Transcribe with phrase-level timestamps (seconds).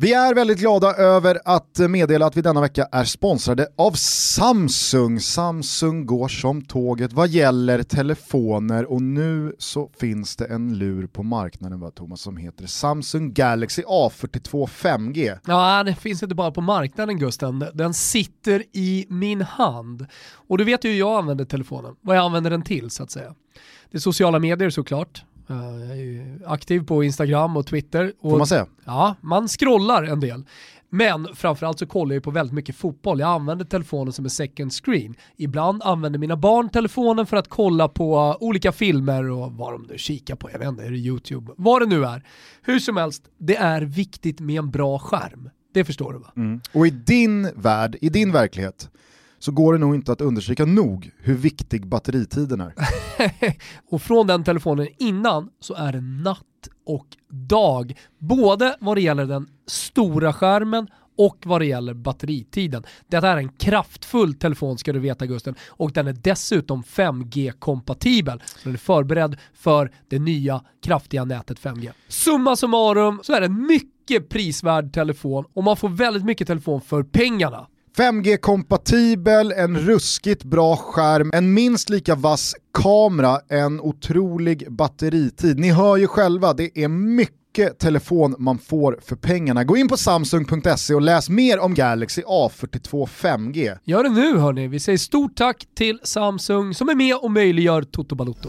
[0.00, 5.20] Vi är väldigt glada över att meddela att vi denna vecka är sponsrade av Samsung.
[5.20, 11.22] Samsung går som tåget vad gäller telefoner och nu så finns det en lur på
[11.22, 15.38] marknaden va, Thomas som heter Samsung Galaxy A42 5G.
[15.46, 20.06] Ja, den finns inte bara på marknaden Gusten, den sitter i min hand.
[20.48, 23.10] Och du vet ju hur jag använder telefonen, vad jag använder den till så att
[23.10, 23.34] säga.
[23.90, 28.12] Det är sociala medier såklart, jag är aktiv på Instagram och Twitter.
[28.20, 28.66] Och, Får man säga?
[28.84, 30.44] Ja, man scrollar en del.
[30.90, 33.20] Men framförallt så kollar jag på väldigt mycket fotboll.
[33.20, 35.14] Jag använder telefonen som en second screen.
[35.36, 39.98] Ibland använder mina barn telefonen för att kolla på olika filmer och vad de nu
[39.98, 40.50] kikar på.
[40.50, 41.52] Jag vet inte, är det YouTube?
[41.56, 42.22] Vad det nu är.
[42.62, 45.50] Hur som helst, det är viktigt med en bra skärm.
[45.74, 46.32] Det förstår du va?
[46.36, 46.60] Mm.
[46.72, 48.90] Och i din värld, i din verklighet,
[49.38, 52.74] så går det nog inte att understryka nog hur viktig batteritiden är.
[53.90, 56.44] och från den telefonen innan så är det natt
[56.86, 57.98] och dag.
[58.18, 60.88] Både vad det gäller den stora skärmen
[61.18, 62.84] och vad det gäller batteritiden.
[63.08, 68.42] Detta är en kraftfull telefon ska du veta Gusten och den är dessutom 5G-kompatibel.
[68.64, 71.90] Den är förberedd för det nya kraftiga nätet 5G.
[72.08, 76.80] Summa summarum så är det en mycket prisvärd telefon och man får väldigt mycket telefon
[76.80, 77.66] för pengarna.
[77.98, 85.58] 5G-kompatibel, en ruskigt bra skärm, en minst lika vass kamera, en otrolig batteritid.
[85.58, 89.64] Ni hör ju själva, det är mycket telefon man får för pengarna.
[89.64, 93.78] Gå in på samsung.se och läs mer om Galaxy A42 5G.
[93.84, 97.82] Gör det nu hörni, vi säger stort tack till Samsung som är med och möjliggör
[97.82, 98.48] Toto Balotto.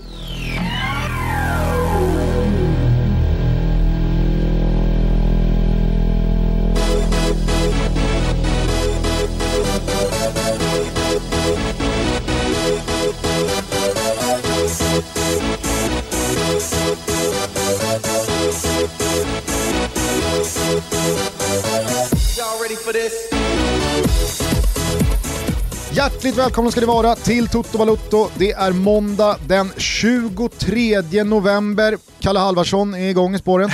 [25.94, 28.28] Hjärtligt välkomna ska ni vara till Toto Balutto.
[28.38, 31.98] Det är måndag den 23 november.
[32.20, 33.70] Kalle Halvarsson är igång i spåren.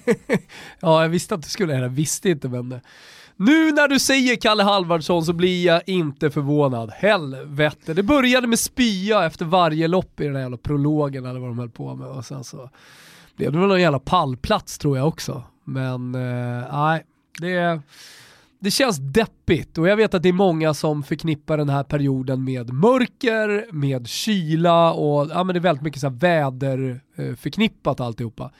[0.80, 2.80] ja, jag visste att du skulle Jag visste inte vem det
[3.36, 6.90] nu när du säger Kalle Halvarsson så blir jag inte förvånad.
[6.90, 11.48] Helvete, det började med spya efter varje lopp i den här jävla prologen eller vad
[11.48, 12.70] de höll på med och sen så
[13.36, 15.42] blev det väl någon jävla pallplats tror jag också.
[15.64, 17.04] Men eh, nej, eh,
[17.40, 17.80] det
[18.64, 22.44] det känns deppigt och jag vet att det är många som förknippar den här perioden
[22.44, 28.00] med mörker, med kyla och ja, men det är väldigt mycket så väder eh, förknippat
[28.00, 28.50] alltihopa.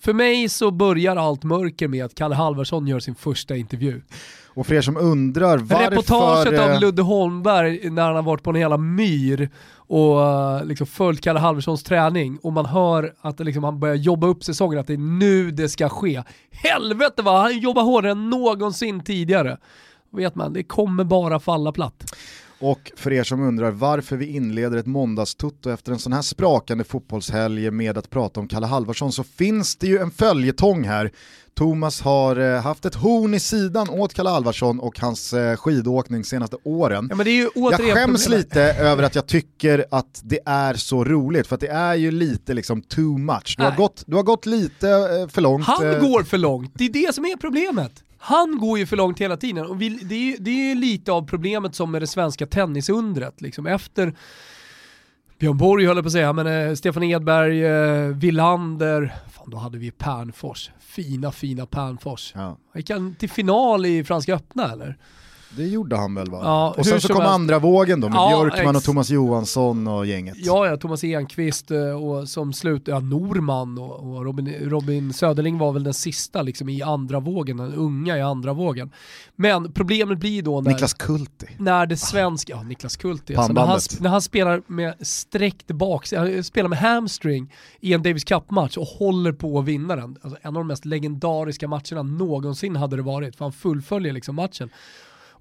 [0.00, 4.02] För mig så börjar allt mörker med att Kalle Halvarsson gör sin första intervju.
[4.46, 5.90] Och för er som undrar varför...
[5.90, 9.50] Reportaget av Ludde Holmberg när han har varit på en hela myr
[9.88, 14.26] och eh, liksom följt Kalle Halvarssons träning och man hör att liksom han börjar jobba
[14.26, 16.22] upp säsongen, att det är nu det ska ske.
[16.50, 19.58] Helvete vad han jobbar hårdare än någonsin tidigare.
[20.10, 22.04] vet man, det kommer bara falla platt.
[22.60, 26.84] Och för er som undrar varför vi inleder ett måndagstutto efter en sån här sprakande
[26.84, 31.12] fotbollshelg med att prata om Kalle Halvarsson så finns det ju en följetong här.
[31.54, 36.24] Thomas har eh, haft ett horn i sidan åt Kalle Halvarsson och hans eh, skidåkning
[36.24, 37.08] senaste åren.
[37.10, 37.16] Ja,
[37.54, 38.44] jag skäms problemet.
[38.46, 42.10] lite över att jag tycker att det är så roligt, för att det är ju
[42.10, 43.54] lite liksom too much.
[43.58, 45.64] Du, har gått, du har gått lite eh, för långt.
[45.64, 47.92] Han går för långt, det är det som är problemet.
[48.18, 51.26] Han går ju för långt hela tiden och vi, det, är, det är lite av
[51.26, 53.40] problemet som med det svenska tennisundret.
[53.40, 53.66] Liksom.
[53.66, 54.14] Efter
[55.38, 59.56] Björn Borg höll jag på att säga, men eh, Stefan Edberg, eh, Villander, fan då
[59.56, 60.70] hade vi Pernfors.
[60.80, 62.32] Fina, fina Pernfors.
[62.34, 62.58] Ja.
[62.74, 64.96] Gick han till final i Franska öppna eller?
[65.56, 66.40] Det gjorde han väl va?
[66.42, 67.34] Ja, och sen så kom helst.
[67.34, 70.34] andra vågen då med ja, Björkman och Thomas Johansson och gänget.
[70.38, 75.58] Ja, ja Thomas Enqvist eh, och som slut, ja Norman och, och Robin, Robin Söderling
[75.58, 78.90] var väl den sista liksom i andra vågen, den unga i andra vågen.
[79.36, 80.70] Men problemet blir då när...
[80.70, 81.46] Niklas Kulti.
[81.58, 86.06] När det svenska, ja Niklas Kulti, alltså, när, han, när han spelar med sträckt bak,
[86.42, 90.16] spelar med hamstring i en Davis Cup-match och håller på att vinna den.
[90.22, 94.34] Alltså, en av de mest legendariska matcherna någonsin hade det varit, för han fullföljer liksom
[94.34, 94.70] matchen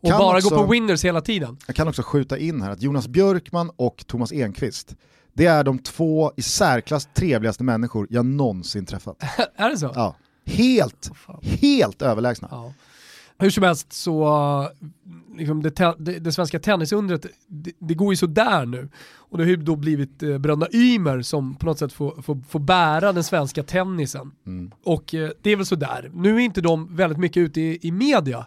[0.01, 1.57] och kan bara också, gå på winners hela tiden.
[1.67, 4.95] Jag kan också skjuta in här att Jonas Björkman och Thomas Enqvist,
[5.33, 9.23] det är de två i särklass trevligaste människor jag någonsin träffat.
[9.55, 9.91] är det så?
[9.95, 10.15] Ja.
[10.45, 12.47] Helt, oh, helt överlägsna.
[12.51, 12.73] Ja.
[13.39, 14.69] Hur som helst så,
[15.38, 18.89] liksom det, det, det, svenska tennisundret, det, det, går ju sådär nu.
[19.15, 22.41] Och det har ju då blivit eh, bröderna Ymer som på något sätt får, får,
[22.50, 24.31] får bära den svenska tennisen.
[24.45, 24.71] Mm.
[24.83, 26.11] Och eh, det är väl sådär.
[26.13, 28.45] Nu är inte de väldigt mycket ute i, i media.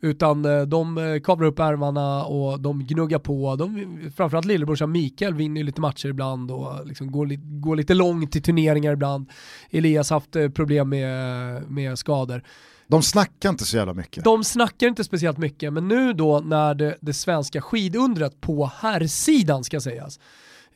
[0.00, 3.56] Utan eh, de eh, kavlar upp ärmarna och de gnuggar på.
[3.56, 8.40] De, framförallt lillebrorsan Mikael vinner lite matcher ibland och liksom går, går lite långt i
[8.40, 9.30] turneringar ibland.
[9.70, 12.42] Elias har haft eh, problem med, med skador.
[12.86, 14.24] De snackar inte så jävla mycket.
[14.24, 19.64] De snackar inte speciellt mycket, men nu då när det, det svenska skidundret på herrsidan
[19.64, 20.20] ska sägas,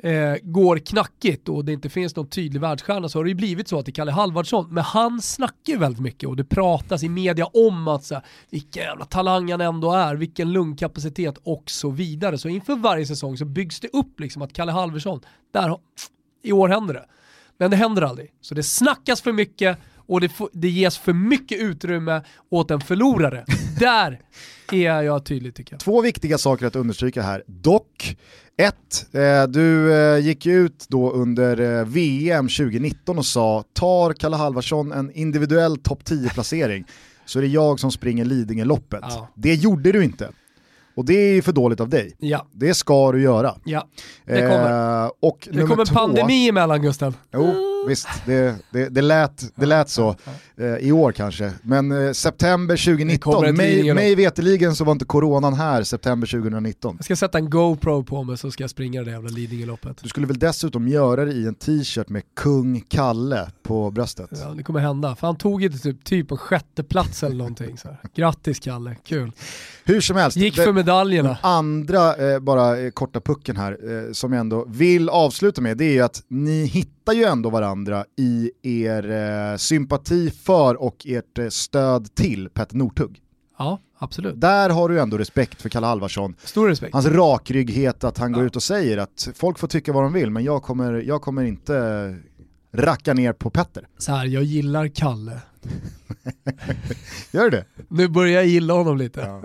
[0.03, 3.69] eh, går knackigt och det inte finns någon tydlig världsstjärna så har det ju blivit
[3.69, 7.03] så att det är Kalle Halvardsson, men han snackar ju väldigt mycket och det pratas
[7.03, 11.63] i media om att så här, vilken jävla talang han ändå är, vilken lungkapacitet och
[11.67, 12.39] så vidare.
[12.39, 15.21] Så inför varje säsong så byggs det upp liksom att Kalle Halvarsson,
[15.53, 15.79] där,
[16.43, 17.05] i år händer det.
[17.59, 18.31] Men det händer aldrig.
[18.41, 19.79] Så det snackas för mycket
[20.13, 23.45] och det, det ges för mycket utrymme åt en förlorare.
[23.79, 24.21] Där
[24.73, 25.81] är jag tydlig tycker jag.
[25.81, 27.43] Två viktiga saker att understryka här.
[27.47, 28.17] Dock,
[28.57, 34.37] ett, eh, du eh, gick ut då under eh, VM 2019 och sa tar Kalle
[34.37, 36.85] Halvarsson en individuell topp 10-placering
[37.25, 39.01] så är det jag som springer Lidingö-loppet.
[39.03, 39.29] Ja.
[39.35, 40.31] Det gjorde du inte.
[40.95, 42.17] Och det är för dåligt av dig.
[42.19, 42.47] Ja.
[42.53, 43.55] Det ska du göra.
[43.65, 43.89] Ja,
[44.25, 45.05] det kommer.
[45.05, 47.17] Eh, och det kommer två, pandemi emellan Gustav.
[47.33, 47.55] Jo,
[47.89, 50.17] visst, det, det, det, lät, det lät så
[50.57, 51.53] eh, i år kanske.
[51.63, 56.97] Men eh, september 2019, mig, mig veteligen så var inte coronan här september 2019.
[56.99, 59.97] Jag ska sätta en GoPro på mig så ska jag springa det jävla Lidingöloppet.
[60.03, 64.31] Du skulle väl dessutom göra det i en t-shirt med kung Kalle på bröstet?
[64.31, 65.17] Ja, det kommer hända.
[65.17, 67.79] För han tog ju typ, typ en sjätte plats eller någonting.
[67.79, 67.99] Så här.
[68.15, 69.33] Grattis Kalle, kul.
[69.85, 70.37] Hur som helst.
[70.37, 71.29] Gick för medaljerna.
[71.29, 75.77] Den andra, eh, bara eh, korta pucken här, eh, som jag ändå vill avsluta med,
[75.77, 81.07] det är ju att ni hittar ju ändå varandra i er eh, sympati för och
[81.07, 83.19] ert eh, stöd till Petter Northug.
[83.59, 84.41] Ja, absolut.
[84.41, 86.35] Där har du ändå respekt för Kalle Alvarsson.
[86.45, 86.93] Stor respekt.
[86.95, 88.37] Hans rakrygghet att han ja.
[88.37, 91.23] går ut och säger att folk får tycka vad de vill, men jag kommer, jag
[91.23, 92.17] kommer inte
[92.75, 93.87] racka ner på Petter.
[93.99, 95.41] Så här, jag gillar Kalle.
[97.31, 97.65] Gör det?
[97.89, 99.21] Nu börjar jag gilla honom lite.
[99.21, 99.43] Ja.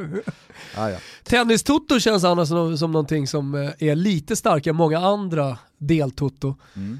[0.75, 0.97] Ah, ja.
[1.23, 6.55] Tennis-toto känns annars som, som någonting som eh, är lite starkare än många andra del-toto.
[6.75, 6.99] Mm.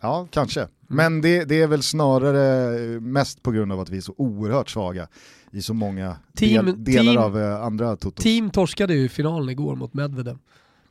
[0.00, 0.60] Ja, kanske.
[0.60, 0.72] Mm.
[0.86, 4.70] Men det, det, är väl snarare mest på grund av att vi är så oerhört
[4.70, 5.08] svaga
[5.50, 8.22] i så många team, del, delar team, av eh, andra totos.
[8.22, 10.38] Team torskade ju finalen igår mot Medvedev.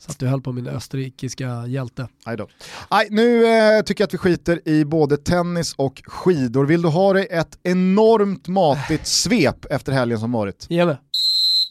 [0.02, 2.08] Så att du höll på min österrikiska hjälte.
[2.24, 2.48] Aj då.
[2.90, 6.66] Aj, nu eh, tycker jag att vi skiter i både tennis och skidor.
[6.66, 10.66] Vill du ha dig ett enormt matigt svep efter helgen som varit?
[10.70, 10.98] Ge mig.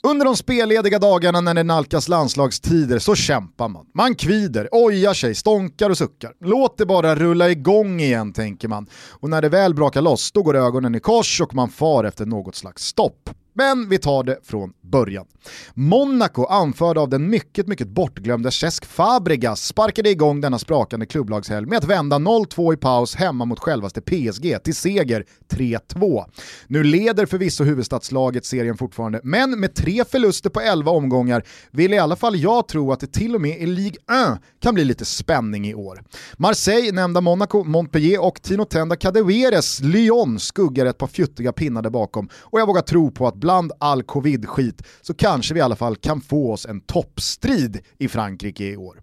[0.02, 3.86] Under de spellediga dagarna när det nalkas landslagstider så kämpar man.
[3.94, 6.32] Man kvider, ojar sig, stånkar och suckar.
[6.40, 8.86] Låt det bara rulla igång igen tänker man.
[9.10, 12.26] Och när det väl brakar loss då går ögonen i kors och man far efter
[12.26, 13.30] något slags stopp.
[13.52, 15.26] Men vi tar det från början.
[15.74, 21.78] Monaco, anförda av den mycket, mycket bortglömde Cesc Fabregas, sparkade igång denna sprakande klubblagshelg med
[21.78, 26.24] att vända 0-2 i paus hemma mot självaste PSG till seger 3-2.
[26.66, 31.98] Nu leder förvisso huvudstadslaget serien fortfarande, men med tre förluster på 11 omgångar vill i
[31.98, 34.00] alla fall jag tro att det till och med i Ligue
[34.32, 36.02] 1 kan bli lite spänning i år.
[36.38, 41.90] Marseille, nämnda Monaco, Montpellier och Tino Tenda Cadeveres Lyon skuggar ett par fjuttiga pinnar där
[41.90, 45.76] bakom och jag vågar tro på att bland all covid-skit så kanske vi i alla
[45.76, 49.00] fall kan få oss en toppstrid i Frankrike i år.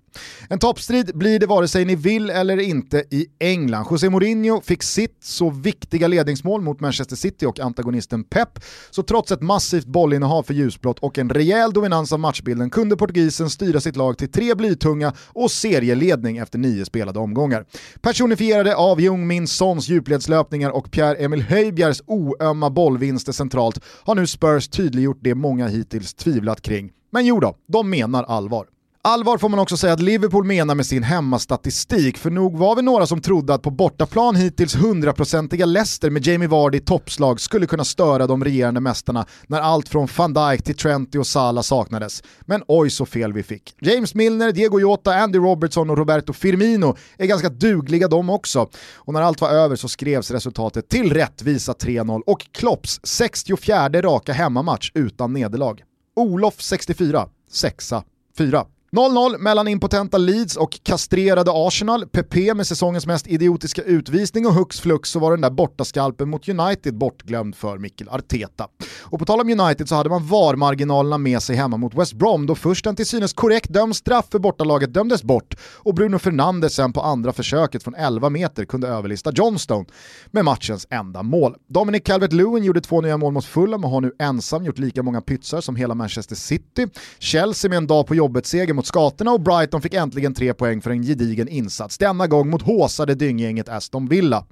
[0.49, 3.87] En toppstrid blir det vare sig ni vill eller inte i England.
[3.91, 8.59] José Mourinho fick sitt så viktiga ledningsmål mot Manchester City och antagonisten Pep,
[8.91, 13.49] så trots ett massivt bollinnehav för ljusblått och en rejäl dominans av matchbilden kunde portugisen
[13.49, 17.65] styra sitt lag till tre blytunga och serieledning efter nio spelade omgångar.
[18.01, 24.67] Personifierade av Jung Min Sons djupledslöpningar och Pierre-Emil Höjbjergs oömma bollvinster centralt har nu Spurs
[24.67, 26.91] tydliggjort det många hittills tvivlat kring.
[27.11, 28.65] Men jo då, de menar allvar.
[29.07, 32.81] Allvar får man också säga att Liverpool menar med sin hemmastatistik, för nog var vi
[32.81, 37.65] några som trodde att på bortaplan hittills hundraprocentiga Leicester med Jamie Vardy i toppslag skulle
[37.65, 42.23] kunna störa de regerande mästarna när allt från van Dijk till Trenty och Salah saknades.
[42.41, 43.75] Men oj så fel vi fick.
[43.81, 48.69] James Milner, Diego Jota, Andy Robertson och Roberto Firmino är ganska dugliga de också.
[48.95, 54.33] Och när allt var över så skrevs resultatet till rättvisa 3-0 och Klopps 64 raka
[54.33, 55.83] hemmamatch utan nederlag.
[56.15, 58.03] Olof 64, sexa,
[58.37, 58.65] 4.
[58.91, 64.79] 0-0 mellan impotenta Leeds och kastrerade Arsenal, Pepe med säsongens mest idiotiska utvisning och hux
[64.79, 68.67] flux så var den där bortaskalpen mot United bortglömd för Mikkel Arteta.
[69.03, 72.45] Och på tal om United så hade man VAR-marginalerna med sig hemma mot West Brom
[72.45, 76.73] då först en till synes korrekt dömd straff för bortalaget dömdes bort och Bruno Fernandes
[76.73, 79.85] sen på andra försöket från 11 meter kunde överlista Johnstone
[80.31, 81.55] med matchens enda mål.
[81.69, 85.21] Dominic Calvert-Lewin gjorde två nya mål mot Fulham och har nu ensam gjort lika många
[85.21, 86.87] pytsar som hela Manchester City.
[87.19, 90.89] Chelsea med en dag på jobbet-seger mot skatorna och Brighton fick äntligen tre poäng för
[90.89, 94.45] en gedigen insats, denna gång mot håsade dynggänget Aston Villa.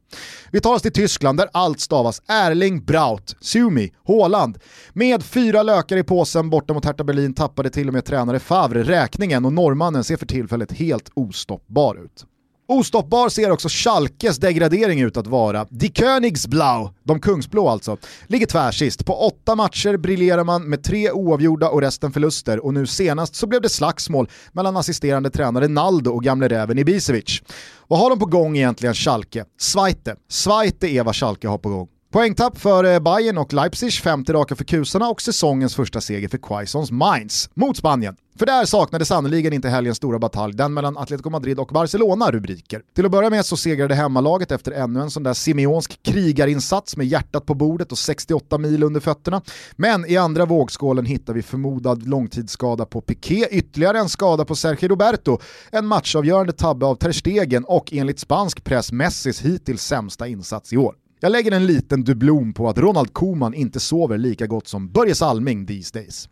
[0.51, 4.57] Vi tar oss till Tyskland där allt stavas Erling Braut, Sumi, Haaland.
[4.93, 8.83] Med fyra lökar i påsen borta mot Hertha Berlin tappade till och med tränare Favre
[8.83, 12.25] räkningen och norrmannen ser för tillfället helt ostoppbar ut.
[12.67, 15.67] Ostoppbar ser också Schalkes degradering ut att vara.
[15.69, 19.05] Die Königsblau, de kungsblå alltså, ligger tvärsist.
[19.05, 23.47] På åtta matcher briljerar man med tre oavgjorda och resten förluster och nu senast så
[23.47, 27.41] blev det slagsmål mellan assisterande tränare Naldo och gamle räven Ibisevic.
[27.87, 29.45] Vad har de på gång egentligen Schalke?
[29.59, 30.15] Zweite.
[30.29, 31.87] Zweite är vad Schalke har på gång.
[32.15, 36.37] Poängtapp för eh, Bayern och Leipzig, femte raka för kusarna och säsongens första seger för
[36.37, 38.15] Quaisons Mainz mot Spanien.
[38.39, 42.81] För där saknade sannoliken inte helgens stora batalj, den mellan Atletico Madrid och Barcelona, rubriker.
[42.95, 47.07] Till att börja med så segrade hemmalaget efter ännu en sån där simeonsk krigarinsats med
[47.07, 49.41] hjärtat på bordet och 68 mil under fötterna.
[49.71, 54.87] Men i andra vågskålen hittar vi förmodad långtidsskada på Piqué, ytterligare en skada på Sergio
[54.87, 55.39] Roberto,
[55.71, 60.77] en matchavgörande tabbe av Ter Stegen och enligt spansk press Messis hittills sämsta insats i
[60.77, 60.95] år.
[61.19, 65.15] Jag lägger en liten dublon på att Ronald Koeman inte sover lika gott som Börje
[65.15, 66.29] Salming these days.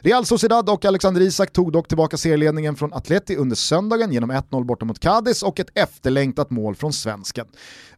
[0.00, 4.64] Real Sociedad och Alexander Isak tog dock tillbaka serieledningen från Atleti under söndagen genom 1-0
[4.64, 7.46] borta mot Cadiz och ett efterlängtat mål från svensken.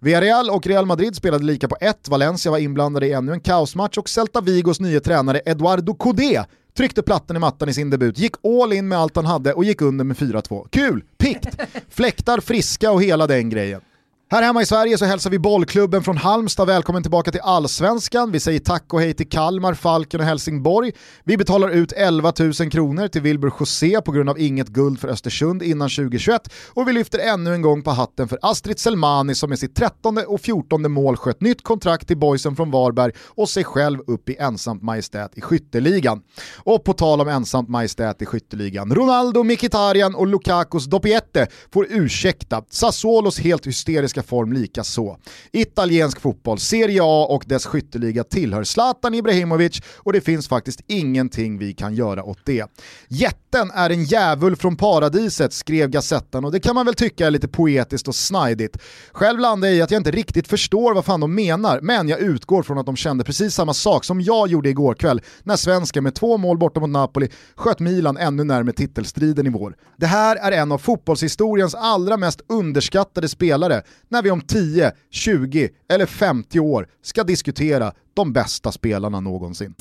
[0.00, 3.98] Villarreal och Real Madrid spelade lika på ett, Valencia var inblandade i ännu en kaosmatch
[3.98, 6.44] och Celta Vigos nya tränare Eduardo Codé
[6.76, 9.64] tryckte plattan i mattan i sin debut, gick all in med allt han hade och
[9.64, 10.68] gick under med 4-2.
[10.70, 13.80] Kul, pikt, fläktar friska och hela den grejen.
[14.30, 18.32] Här hemma i Sverige så hälsar vi bollklubben från Halmstad välkommen tillbaka till Allsvenskan.
[18.32, 20.92] Vi säger tack och hej till Kalmar, Falken och Helsingborg.
[21.24, 25.08] Vi betalar ut 11 000 kronor till Wilbur José på grund av inget guld för
[25.08, 29.48] Östersund innan 2021 och vi lyfter ännu en gång på hatten för Astrid Selmani som
[29.48, 33.64] med sitt 13 och 14 mål sköt nytt kontrakt till boysen från Varberg och sig
[33.64, 36.22] själv upp i ensamt majestät i skytteligan.
[36.56, 42.62] Och på tal om ensamt majestät i skytteligan, Ronaldo, Mkhitaryan och Lukakos Dopiette får ursäkta
[42.70, 45.18] Sassuolos helt hysteriska italienska form lika så.
[45.52, 51.58] Italiensk fotboll, Serie A och dess skytteliga tillhör Zlatan Ibrahimovic och det finns faktiskt ingenting
[51.58, 52.66] vi kan göra åt det.
[53.08, 57.30] Jätten är en djävul från paradiset, skrev Gazettan och det kan man väl tycka är
[57.30, 58.78] lite poetiskt och snajdigt.
[59.12, 62.20] Själv landar jag i att jag inte riktigt förstår vad fan de menar, men jag
[62.20, 66.04] utgår från att de kände precis samma sak som jag gjorde igår kväll när svensken
[66.04, 69.74] med två mål borta mot Napoli sköt Milan ännu närmare titelstriden i vår.
[69.96, 75.68] Det här är en av fotbollshistoriens allra mest underskattade spelare, när vi om 10, 20
[75.88, 79.74] eller 50 år ska diskutera de bästa spelarna någonsin.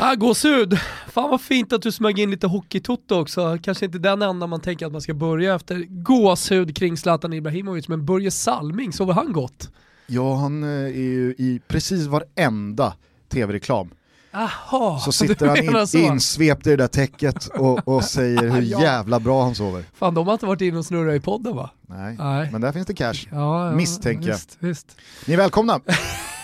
[0.00, 0.78] Ah, gåshud.
[1.08, 3.58] Fan vad fint att du smög in lite hockeytotto också.
[3.62, 7.88] Kanske inte den enda man tänker att man ska börja efter gåshud kring Zlatan Ibrahimovic,
[7.88, 9.70] men Börje Salming, sover han gott?
[10.06, 12.94] Ja, han eh, är ju i precis varenda
[13.28, 13.90] tv-reklam
[14.34, 15.98] Aha, så sitter han in, så.
[15.98, 18.82] insvept i det där täcket och, och säger hur ja.
[18.82, 19.84] jävla bra han sover.
[19.94, 21.70] Fan de har inte varit inne och snurrat i podden va?
[21.88, 22.48] Nej, Nej.
[22.52, 23.14] men där finns det cash.
[23.30, 24.34] Ja, ja, Misstänker jag.
[24.34, 24.96] Visst, visst.
[25.26, 25.80] Ni är välkomna.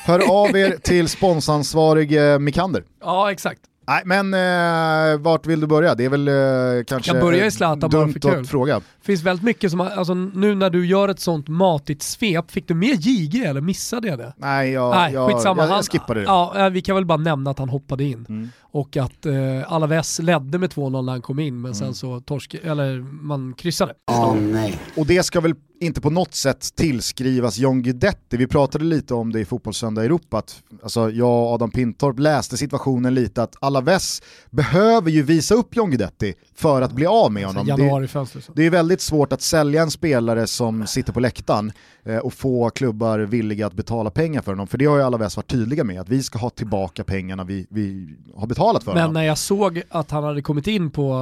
[0.04, 2.84] Hör av er till sponsansvarig eh, Mikander.
[3.00, 3.60] Ja exakt.
[3.88, 5.94] Nej men eh, vart vill du börja?
[5.94, 8.40] Det är väl eh, kanske jag börjar i Zlatan bara för kul.
[8.40, 8.80] att fråga.
[9.02, 12.74] finns väldigt mycket som, alltså nu när du gör ett sånt matigt svep, fick du
[12.74, 14.32] med JG eller missade jag det?
[14.36, 15.62] Nej, jag, Nej jag, skitsamma.
[15.66, 16.26] jag, jag skippade det.
[16.26, 18.26] Ja, vi kan väl bara nämna att han hoppade in.
[18.28, 18.50] Mm.
[18.70, 21.74] Och att eh, Alaves ledde med 2-0 när han kom in, men mm.
[21.74, 23.94] sen så torsk, eller man kryssade.
[24.06, 24.80] Oh, nej.
[24.96, 28.36] Och det ska väl inte på något sätt tillskrivas John Guidetti.
[28.36, 32.56] Vi pratade lite om det i Fotbollssöndag Europa, att alltså, jag och Adam Pintorp läste
[32.56, 37.46] situationen lite att Alaves behöver ju visa upp John Guidetti för att bli av med
[37.46, 37.70] honom.
[37.70, 41.72] Alltså, det, det är väldigt svårt att sälja en spelare som sitter på läktaren
[42.02, 44.66] eh, och få klubbar villiga att betala pengar för honom.
[44.66, 47.66] För det har ju Alaves varit tydliga med, att vi ska ha tillbaka pengarna vi,
[47.70, 49.14] vi har betalat för Men honom.
[49.14, 51.14] när jag såg att han hade kommit in på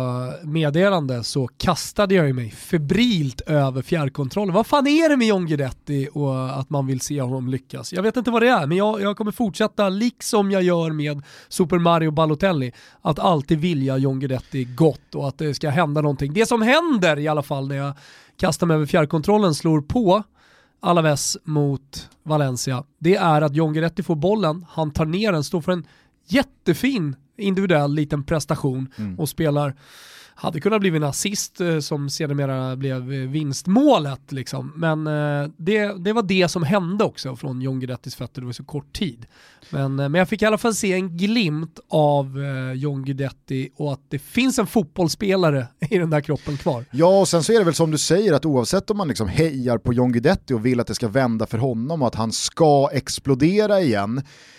[0.42, 4.54] meddelande så kastade jag mig febrilt över fjärrkontrollen.
[4.54, 7.92] Vad fan är det med John Guidetti och att man vill se honom lyckas?
[7.92, 11.22] Jag vet inte vad det är, men jag, jag kommer fortsätta, liksom jag gör med
[11.48, 16.32] Super Mario Balotelli, att alltid vilja John Guidetti gott och att det ska hända någonting.
[16.32, 17.92] Det som händer i alla fall när jag
[18.36, 20.22] kastar mig över fjärrkontrollen, slår på
[20.80, 25.60] Alaves mot Valencia, det är att John Guidetti får bollen, han tar ner den, står
[25.60, 25.86] för en
[26.28, 29.18] jättefin individuell liten prestation mm.
[29.18, 29.74] och spelar
[30.38, 34.32] hade kunnat bli en assist eh, som sedermera blev eh, vinstmålet.
[34.32, 34.72] Liksom.
[34.76, 38.52] Men eh, det, det var det som hände också från John Guidettis fötter, det var
[38.52, 39.26] så kort tid.
[39.70, 42.38] Men, men jag fick i alla fall se en glimt av
[42.74, 46.84] John Guidetti och att det finns en fotbollsspelare i den där kroppen kvar.
[46.90, 49.28] Ja, och sen så är det väl som du säger att oavsett om man liksom
[49.28, 52.32] hejar på John Guidetti och vill att det ska vända för honom och att han
[52.32, 54.18] ska explodera igen,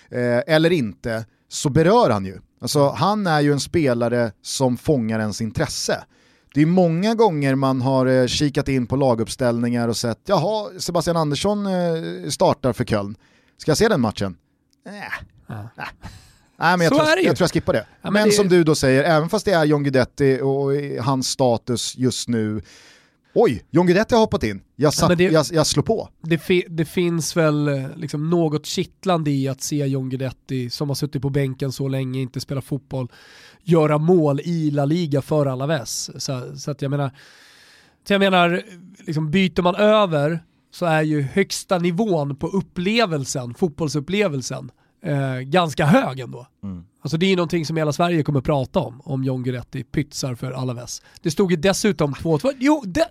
[0.10, 2.40] eh, eller inte, så berör han ju.
[2.60, 6.04] Alltså, han är ju en spelare som fångar ens intresse.
[6.54, 11.18] Det är många gånger man har eh, kikat in på laguppställningar och sett, jaha, Sebastian
[11.18, 13.16] Andersson eh, startar för Köln.
[13.58, 14.38] Ska jag se den matchen?
[14.88, 14.94] Äh.
[15.48, 15.70] Ja.
[15.76, 15.88] Nej.
[16.60, 17.86] Nej, men jag, tror, jag, tror jag skippar det.
[18.02, 18.32] Ja, men, men det...
[18.32, 20.72] som du då säger, även fast det är John Guidetti och
[21.04, 22.62] hans status just nu,
[23.40, 24.62] Oj, John Guidetti har hoppat in.
[24.76, 26.10] Jag, satt, Ja, det- jag, jag slår på.
[26.22, 30.88] Det, fi, det finns väl eh, liksom något kittlande i att se John Guidetti, som
[30.90, 33.08] har suttit på bänken så länge, inte spelar fotboll,
[33.64, 36.10] göra mål i La Liga för Alaves.
[36.24, 37.12] Så, så att jag menar,
[38.08, 38.64] så jag menar
[39.00, 44.72] liksom byter man över så är ju högsta nivån på upplevelsen, fotbollsupplevelsen,
[45.08, 46.48] eh, ganska hög ändå.
[47.02, 50.36] Alltså det är ju någonting som hela Sverige kommer prata om, om John Guidetti pytsar
[50.36, 51.02] för Alaves.
[51.22, 53.08] Det stod ju dessutom 2-2, jo, det,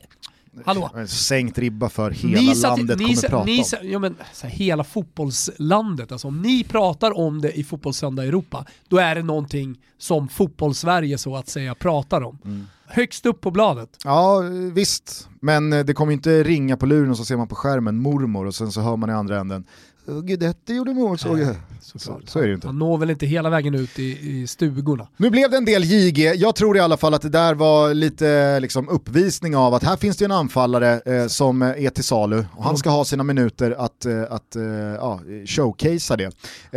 [0.65, 0.91] hallå.
[1.09, 3.65] Sänkt ribba för hela Ni satt- landet ni kommer sa- prata ni om.
[3.91, 8.97] ja, men, här, hela fotbollslandet, alltså om ni pratar om det i Fotbollssöndag Europa, då
[8.99, 12.38] är det någonting som fotbollssverige så att säga pratar om.
[12.45, 12.67] Mm.
[12.88, 13.88] Högst upp på bladet.
[14.05, 14.41] Ja,
[14.73, 15.29] visst.
[15.41, 18.47] Men eh, det kommer inte ringa på luren och så ser man på skärmen mormor
[18.47, 21.56] och sen så hör man i andra änden "Eh, Guidetti gjorde mål såg jag.
[21.80, 22.28] Så, Såklart.
[22.28, 22.66] så är det inte.
[22.66, 24.02] Han når väl inte hela vägen ut i,
[24.42, 25.08] i stugorna.
[25.16, 27.94] Nu blev det en del JG, jag tror i alla fall att det där var
[27.94, 32.44] lite liksom, uppvisning av att här finns det en anfallare eh, som är till salu
[32.56, 34.62] och han ska ha sina minuter att, eh, att eh,
[35.00, 36.25] ja, showcasea det.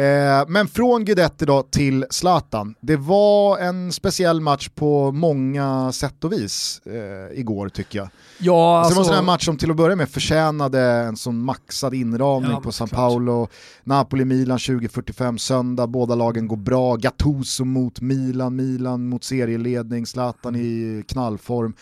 [0.03, 6.24] Eh, men från Guidetti då till Zlatan, det var en speciell match på många sätt
[6.24, 8.09] och vis eh, igår tycker jag.
[8.41, 10.81] Ja, Alltså, det var en alltså, sån här match som till att börja med förtjänade
[10.81, 13.00] en sån maxad inramning Ja, på San klart.
[13.20, 13.48] Paolo,
[13.84, 21.04] Napoli-Milan 2045 söndag, båda lagen går bra, Gattuso mot Milan, Milan mot serieledning, Zlatan i
[21.08, 21.74] knallform.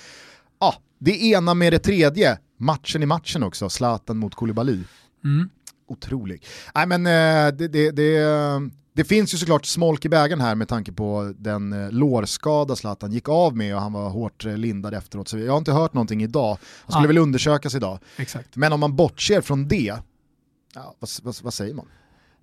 [0.59, 4.79] Ja, det ena med det tredje, matchen i matchen också, Zlatan mot Koulibaly.
[5.23, 5.49] mm.
[5.89, 6.45] Otrolig.
[6.75, 8.19] Nej men eh, det, det, det,
[8.93, 13.11] det finns ju såklart smolk i bägaren här med tanke på den eh, lårskada Zlatan
[13.11, 15.27] gick av med och han var hårt eh, lindad efteråt.
[15.27, 16.47] Så jag har inte hört någonting idag.
[16.49, 17.07] Han skulle Nej.
[17.07, 17.99] väl undersökas idag.
[18.17, 18.55] Exakt.
[18.55, 19.95] Men om man bortser från det,
[20.75, 21.85] ja, vad, vad, vad säger man?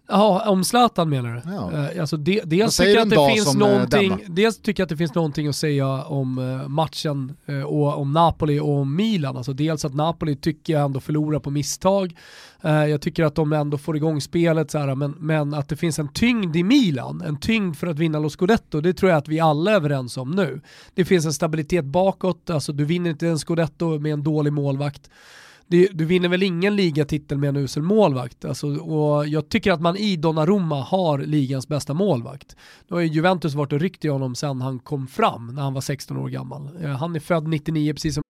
[0.09, 1.53] Ja, om Zlatan menar du?
[1.53, 1.91] Ja.
[1.91, 5.15] Eh, Alltså dels, tycker att det finns eh, någonting, dels tycker jag att det finns
[5.15, 9.37] någonting att säga om eh, matchen och om Napoli och om Milan.
[9.37, 12.17] Alltså dels att Napoli tycker jag ändå förlorar på misstag.
[12.63, 15.99] Jag tycker att de ändå får igång spelet, så här, men, men att det finns
[15.99, 19.29] en tyngd i Milan, en tyngd för att vinna Lo Scudetto, det tror jag att
[19.29, 20.61] vi alla är överens om nu.
[20.95, 25.11] Det finns en stabilitet bakåt, alltså du vinner inte en Scudetto med en dålig målvakt.
[25.67, 28.45] Det, du vinner väl ingen ligatitel med en usel målvakt.
[28.45, 32.57] Alltså, och jag tycker att man i Donnarumma har ligans bästa målvakt.
[32.89, 35.75] Nu har ju Juventus varit och ryckt i honom sedan han kom fram när han
[35.75, 36.71] var 16 år gammal.
[36.83, 38.23] Eh, han är född 99 precis som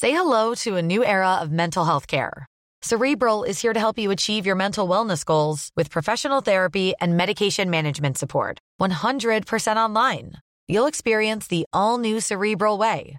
[0.00, 2.46] Say hello to a new era of mental health care.
[2.82, 7.16] Cerebral is here to help you achieve your mental wellness goals with professional therapy and
[7.16, 8.58] medication management support.
[8.80, 10.32] 100% online.
[10.70, 13.18] You'll experience the all new Cerebral Way,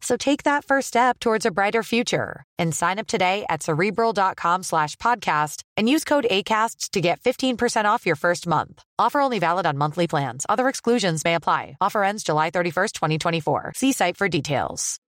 [0.00, 4.62] So take that first step towards a brighter future and sign up today at cerebral.com
[4.62, 8.82] slash podcast and use code ACAST to get 15% off your first month.
[8.98, 10.46] Offer only valid on monthly plans.
[10.48, 11.76] Other exclusions may apply.
[11.80, 13.72] Offer ends July 31st, 2024.
[13.74, 14.98] See site for details.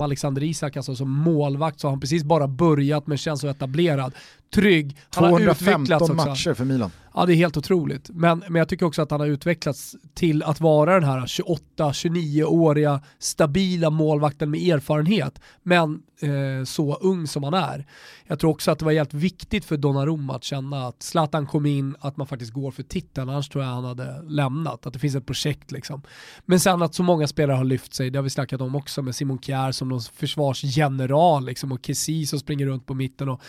[0.00, 4.14] Alexander Isak, alltså som målvakt så har han precis bara börjat men känns så etablerad.
[4.54, 6.14] Trygg, han har 215 utvecklats också.
[6.14, 6.90] matcher för Milan.
[7.14, 8.10] Ja det är helt otroligt.
[8.12, 13.00] Men, men jag tycker också att han har utvecklats till att vara den här 28-29-åriga
[13.18, 15.40] stabila målvakten med erfarenhet.
[15.62, 17.86] Men eh, så ung som han är.
[18.26, 21.66] Jag tror också att det var helt viktigt för Donnarumma att känna att Zlatan kom
[21.66, 23.28] in, att man faktiskt går för titeln.
[23.28, 24.86] Annars tror jag han hade lämnat.
[24.86, 26.02] Att det finns ett projekt liksom.
[26.44, 29.02] Men sen att så många spelare har lyft sig, det har vi snackat om också
[29.02, 33.40] med Simon Kjär som någon försvarsgeneral liksom, och Kessie som springer runt på mitten och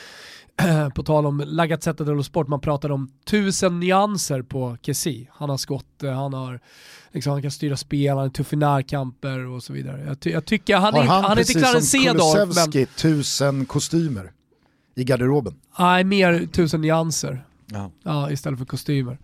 [0.96, 5.28] på tal om Lagazzetta dello Sport, man pratar om tusen nyanser på Kessie.
[5.32, 6.60] Han har skott, eh, han, har,
[7.12, 10.04] liksom, han kan styra spel, han är tuff i närkamper och så vidare.
[10.08, 13.66] Jag, ty jag tycker, han, Har är, han, han är inte Clarence Seedorf, men tusen
[13.66, 14.32] kostymer
[14.96, 15.56] i garderoben?
[15.80, 17.46] nej, mer tusen nyanser.
[17.66, 17.92] Ja.
[18.04, 19.18] Ja, istället för kostymer.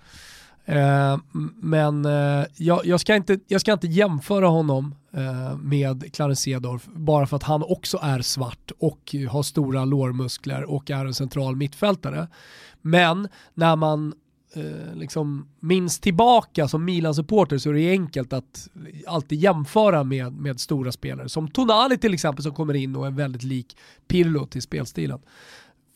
[0.66, 1.18] Eh,
[1.62, 4.96] men eh, jag, jag, ska inte, jag ska inte jämföra honom
[5.60, 10.92] med Clarence Seedorf bara för att han också är svart och har stora lårmuskler och
[10.92, 12.28] är en central mittfältare.
[12.82, 14.14] Men när man
[14.54, 18.70] eh, liksom minns tillbaka som Milan-supporter så är det enkelt att
[19.08, 21.30] alltid jämföra med, med stora spelare.
[21.30, 25.20] Som Tonali till exempel som kommer in och är väldigt lik Pirlo till spelstilen.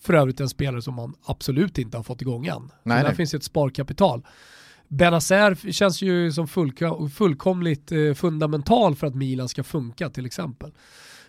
[0.01, 2.61] För övrigt en spelare som man absolut inte har fått igång än.
[2.61, 3.15] Nej, så där nej.
[3.15, 4.25] finns ju ett sparkapital.
[4.87, 6.47] Benazer känns ju som
[7.09, 10.71] fullkomligt eh, fundamental för att Milan ska funka till exempel.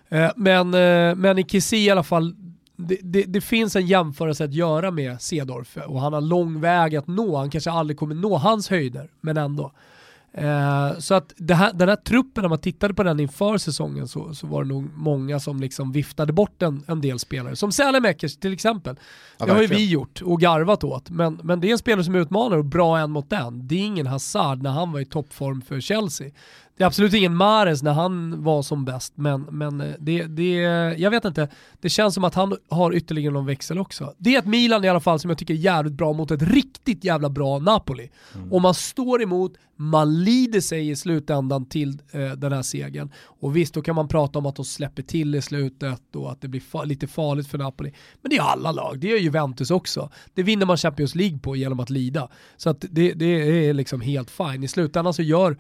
[0.09, 2.35] Eh, men, eh, men i Kessie i alla fall,
[2.77, 6.97] det, det, det, finns en jämförelse att göra med Cedorf och han har lång väg
[6.97, 9.73] att nå, han kanske aldrig kommer nå hans höjder, men ändå.
[10.37, 14.35] Eh, så att här, den här truppen, när man tittade på den inför säsongen så,
[14.35, 17.57] så var det nog många som liksom viftade bort en, en del spelare.
[17.57, 18.97] Som Sälemäckers till exempel.
[19.39, 21.11] Ja, det har ju vi gjort och garvat åt.
[21.11, 23.69] Men, men det är en spelare som utmanar och bra en mot en.
[23.69, 26.31] Det är ingen Hazard när han var i toppform för Chelsea.
[26.77, 30.55] Det är absolut ingen Mares när han var som bäst, men, men eh, det, det,
[30.99, 31.49] jag vet inte,
[31.81, 34.15] det känns som att han har ytterligare någon växel också.
[34.19, 36.43] Det är ett Milan i alla fall som jag tycker är jävligt bra mot ett
[36.43, 38.11] riktigt jävla bra Napoli.
[38.35, 38.53] Mm.
[38.53, 43.13] Och man står emot, man lider sig i slutändan till eh, den här segern.
[43.25, 46.41] Och visst, då kan man prata om att de släpper till i slutet och att
[46.41, 47.93] det blir fa lite farligt för Napoli.
[48.23, 50.11] Men det är alla lag, det är Juventus också.
[50.35, 52.29] Det vinner man Champions League på genom att lida.
[52.57, 54.65] Så att det, det är liksom helt fine.
[54.65, 55.57] I slutändan så gör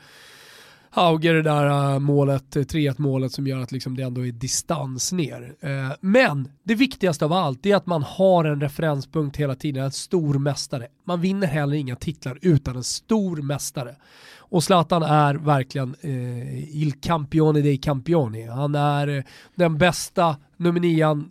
[0.96, 5.12] Hauger det där äh, målet, 3-1 målet som gör att liksom det ändå är distans
[5.12, 5.54] ner.
[5.60, 9.92] Äh, men det viktigaste av allt är att man har en referenspunkt hela tiden, en
[9.92, 10.86] stor mästare.
[11.04, 13.96] Man vinner heller inga titlar utan en stor mästare.
[14.38, 18.46] Och Zlatan är verkligen eh, il campione dei campioni.
[18.46, 19.22] Han är eh,
[19.54, 21.30] den bästa nummer nian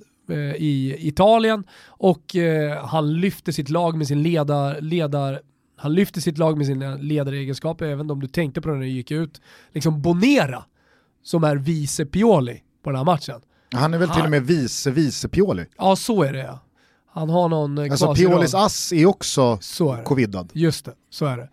[0.58, 2.36] i Italien och
[2.84, 5.41] han lyfter sitt lag med sin ledar, ledar
[5.77, 8.89] han lyfter sitt lag med sina ledaregenskaper, även om du tänkte på det när du
[8.89, 9.41] gick ut.
[9.71, 10.63] Liksom Bonera,
[11.23, 13.41] som är vice Pioli på den här matchen.
[13.73, 14.17] Han är väl han...
[14.17, 15.65] till och med vice vice Pioli?
[15.77, 16.59] Ja, så är det ja.
[17.13, 20.49] Han har någon eh, Alltså Piolis ass är också så covidad.
[20.53, 21.49] Just det, så är det.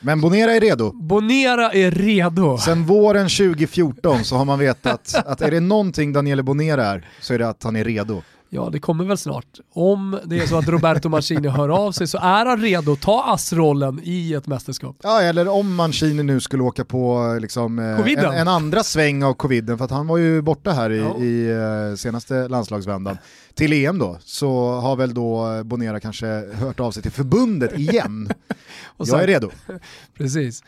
[0.00, 0.92] Men Bonera är redo.
[0.92, 2.58] Bonera är redo.
[2.58, 7.34] Sen våren 2014 så har man vetat att är det någonting Daniele Bonera är så
[7.34, 8.22] är det att han är redo.
[8.48, 9.60] Ja, det kommer väl snart.
[9.72, 13.00] Om det är så att Roberto Mancini hör av sig så är han redo att
[13.00, 14.96] ta assrollen i ett mästerskap.
[15.02, 19.34] Ja, eller om Mancini nu skulle åka på liksom, eh, en, en, andra sväng av
[19.34, 21.18] coviden, för att han var ju borta här i, ja.
[21.18, 21.52] i
[21.90, 23.18] uh, senaste landslagsvändan,
[23.54, 28.28] till EM då, så har väl då Bonera kanske hört av sig till förbundet igen.
[28.84, 29.50] Och Jag är redo.
[30.18, 30.62] Precis.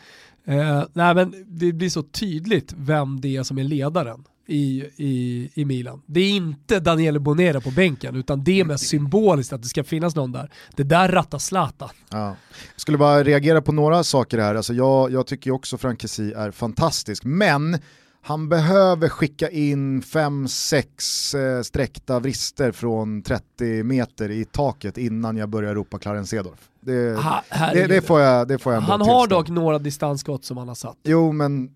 [0.49, 5.49] Uh, nej men det blir så tydligt vem det är som är ledaren i, i,
[5.53, 6.01] i Milan.
[6.05, 9.83] Det är inte Daniele Bonera på bänken, utan det är mest symboliskt att det ska
[9.83, 10.51] finnas någon där.
[10.75, 11.89] Det där rattar Zlatan.
[12.09, 12.25] Ja.
[12.73, 14.55] Jag skulle bara reagera på några saker här.
[14.55, 17.77] Alltså jag, jag tycker också Frank Kessie är fantastisk, men
[18.21, 25.49] han behöver skicka in 5-6 eh, sträckta vrister från 30 meter i taket innan jag
[25.49, 26.69] börjar ropa Clarence Edorf.
[26.81, 30.57] Det, ha, det, det, får jag, det får jag Han har dock några distansskott som
[30.57, 30.97] han har satt.
[31.03, 31.69] Jo men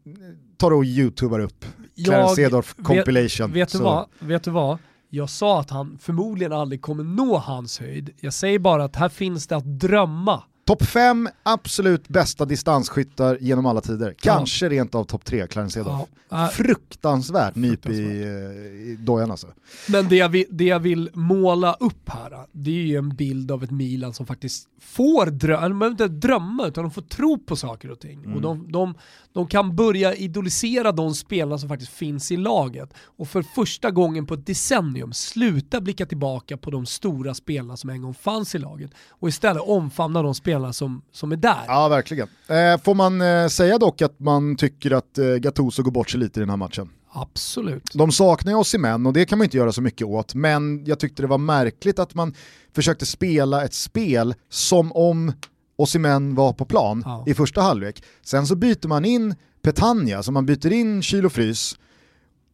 [0.57, 1.65] ta då och youtubar upp
[2.05, 3.51] Clarence Edorf compilation.
[3.51, 4.07] Vet, vet, du vad?
[4.19, 4.77] vet du vad?
[5.09, 8.09] Jag sa att han förmodligen aldrig kommer nå hans höjd.
[8.19, 13.65] Jag säger bara att här finns det att drömma Topp fem absolut bästa distansskyttar genom
[13.65, 14.15] alla tider.
[14.19, 14.71] Kanske ja.
[14.71, 16.09] rent av topp tre, Clarence Edorf.
[16.29, 16.47] Ja.
[16.47, 19.47] Fruktansvärt nyp i, i dojan alltså.
[19.87, 23.51] Men det jag, vill, det jag vill måla upp här, det är ju en bild
[23.51, 27.37] av ett Milan som faktiskt får drömma, de behöver inte drömma utan de får tro
[27.37, 28.23] på saker och ting.
[28.23, 28.35] Mm.
[28.35, 28.95] Och de, de,
[29.33, 32.93] de kan börja idolisera de spelarna som faktiskt finns i laget.
[33.17, 37.89] Och för första gången på ett decennium sluta blicka tillbaka på de stora spelarna som
[37.89, 41.63] en gång fanns i laget och istället omfamna de spelarna som, som är där.
[41.67, 42.27] Ja, verkligen.
[42.47, 46.19] Eh, får man eh, säga dock att man tycker att eh, Gattuso går bort sig
[46.19, 46.89] lite i den här matchen?
[47.15, 47.93] Absolut.
[47.93, 50.99] De saknar ju Osimhen och det kan man inte göra så mycket åt, men jag
[50.99, 52.33] tyckte det var märkligt att man
[52.75, 55.33] försökte spela ett spel som om
[55.75, 57.23] Osimhen var på plan ja.
[57.27, 58.03] i första halvlek.
[58.21, 61.77] Sen så byter man in Petagna, så man byter in kyl och frys,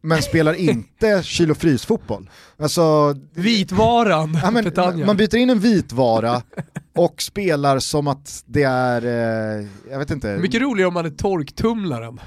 [0.00, 2.30] men spelar inte kyl och frysfotboll.
[2.58, 6.42] Alltså, Vitvaran ja, men, Man byter in en vitvara
[6.96, 10.36] och spelar som att det är, eh, jag vet inte.
[10.36, 12.20] Mycket roligare om man är torktumlaren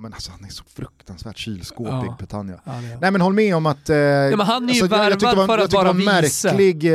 [0.00, 2.16] men alltså han är så fruktansvärt kylskåpig, ja.
[2.18, 2.60] Petagna.
[2.64, 3.90] Ja, Nej men håll med om att...
[3.90, 6.52] Eh, ja, men han är ju alltså, värvad jag, jag för att vara vice.
[6.52, 6.92] märklig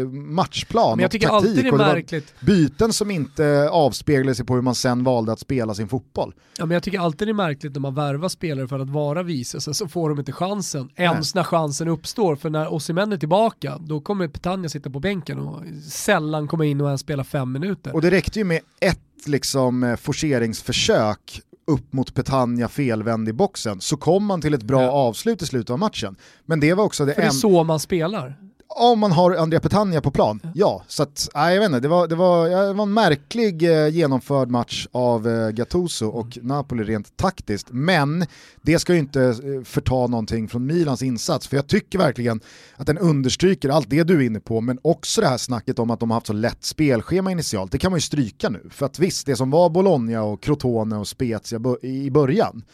[0.00, 1.50] eh, matchplan men jag tycker och taktik.
[1.50, 2.34] Alltid det är märkligt.
[2.40, 6.34] Det byten som inte avspeglar sig på hur man sen valde att spela sin fotboll.
[6.58, 9.22] Ja, men jag tycker alltid det är märkligt när man värvar spelare för att vara
[9.22, 10.88] vice, sen så får de inte chansen.
[10.96, 15.38] Ens när chansen uppstår, för när Osimhen är tillbaka, då kommer Petagna sitta på bänken
[15.38, 17.94] och sällan komma in och ens spela fem minuter.
[17.94, 23.80] Och det räckte ju med ett liksom eh, forceringsförsök upp mot Petagna felvänd i boxen
[23.80, 24.90] så kom man till ett bra ja.
[24.90, 26.16] avslut i slutet av matchen.
[26.44, 28.36] Men det var också det För det är så man spelar
[28.68, 30.84] om man har Andrea Petagna på plan, ja.
[30.88, 33.88] Så att, nej, jag vet inte, det var, det var, det var en märklig eh,
[33.88, 36.48] genomförd match av eh, Gattuso och mm.
[36.48, 37.66] Napoli rent taktiskt.
[37.70, 38.26] Men
[38.62, 42.40] det ska ju inte eh, förta någonting från Milans insats, för jag tycker verkligen
[42.76, 45.90] att den understryker allt det du är inne på, men också det här snacket om
[45.90, 47.72] att de har haft så lätt spelschema initialt.
[47.72, 50.96] Det kan man ju stryka nu, för att visst, det som var Bologna och Crotone
[50.96, 52.64] och Spezia i början,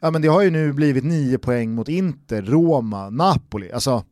[0.00, 3.72] ja men det har ju nu blivit nio poäng mot Inter, Roma, Napoli.
[3.72, 4.04] Alltså,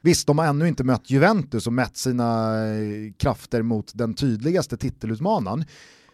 [0.00, 4.76] Visst, de har ännu inte mött Juventus och mätt sina eh, krafter mot den tydligaste
[4.76, 5.64] titelutmanaren,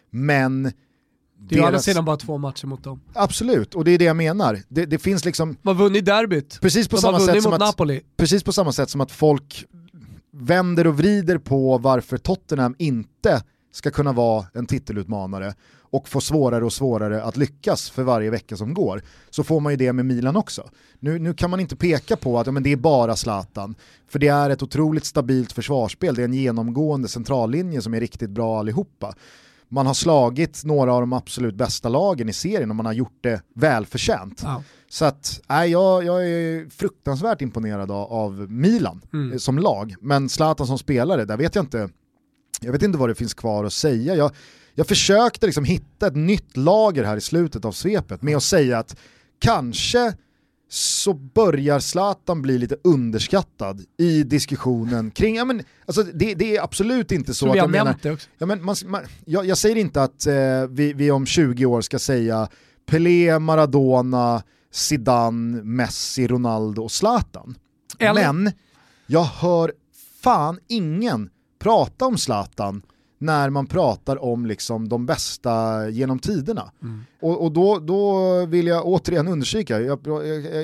[0.09, 0.71] men
[1.39, 3.01] det är å andra sidan bara två matcher mot dem.
[3.13, 4.61] Absolut, och det är det jag menar.
[4.69, 5.57] Det, det finns liksom...
[5.61, 6.61] De har vunnit derbyt.
[6.61, 8.01] Precis på, de samma sätt som att, Napoli.
[8.17, 9.65] precis på samma sätt som att folk
[10.31, 15.53] vänder och vrider på varför Tottenham inte ska kunna vara en titelutmanare
[15.95, 19.73] och få svårare och svårare att lyckas för varje vecka som går, så får man
[19.73, 20.69] ju det med Milan också.
[20.99, 23.75] Nu, nu kan man inte peka på att ja, men det är bara Zlatan,
[24.07, 28.29] för det är ett otroligt stabilt försvarsspel, det är en genomgående centrallinje som är riktigt
[28.29, 29.13] bra allihopa.
[29.69, 33.17] Man har slagit några av de absolut bästa lagen i serien och man har gjort
[33.21, 34.41] det välförtjänt.
[34.43, 34.63] Ja.
[34.89, 39.31] Så att, nej, jag, jag är fruktansvärt imponerad av, av Milan mm.
[39.31, 41.89] Eh, som lag, men Zlatan som spelare, där vet jag inte
[42.61, 44.15] jag vet inte vad det finns kvar att säga.
[44.15, 44.31] Jag,
[44.75, 48.79] jag försökte liksom hitta ett nytt lager här i slutet av svepet med att säga
[48.79, 48.97] att
[49.39, 50.13] kanske
[50.69, 56.63] så börjar Zlatan bli lite underskattad i diskussionen kring, ja men alltså det, det är
[56.63, 57.95] absolut inte så, så att jag menar.
[58.37, 60.33] Ja, men man, man, jag, jag, säger inte att eh,
[60.69, 62.47] vi, vi om 20 år ska säga
[62.85, 67.57] Pelé, Maradona, Zidane, Messi, Ronaldo och Zlatan.
[67.99, 68.33] Eller?
[68.33, 68.51] Men
[69.07, 69.73] jag hör
[70.21, 72.81] fan ingen prata om Zlatan
[73.17, 76.71] när man pratar om liksom de bästa genom tiderna.
[76.81, 77.05] Mm.
[77.21, 79.99] Och, och då, då vill jag återigen understryka, jag,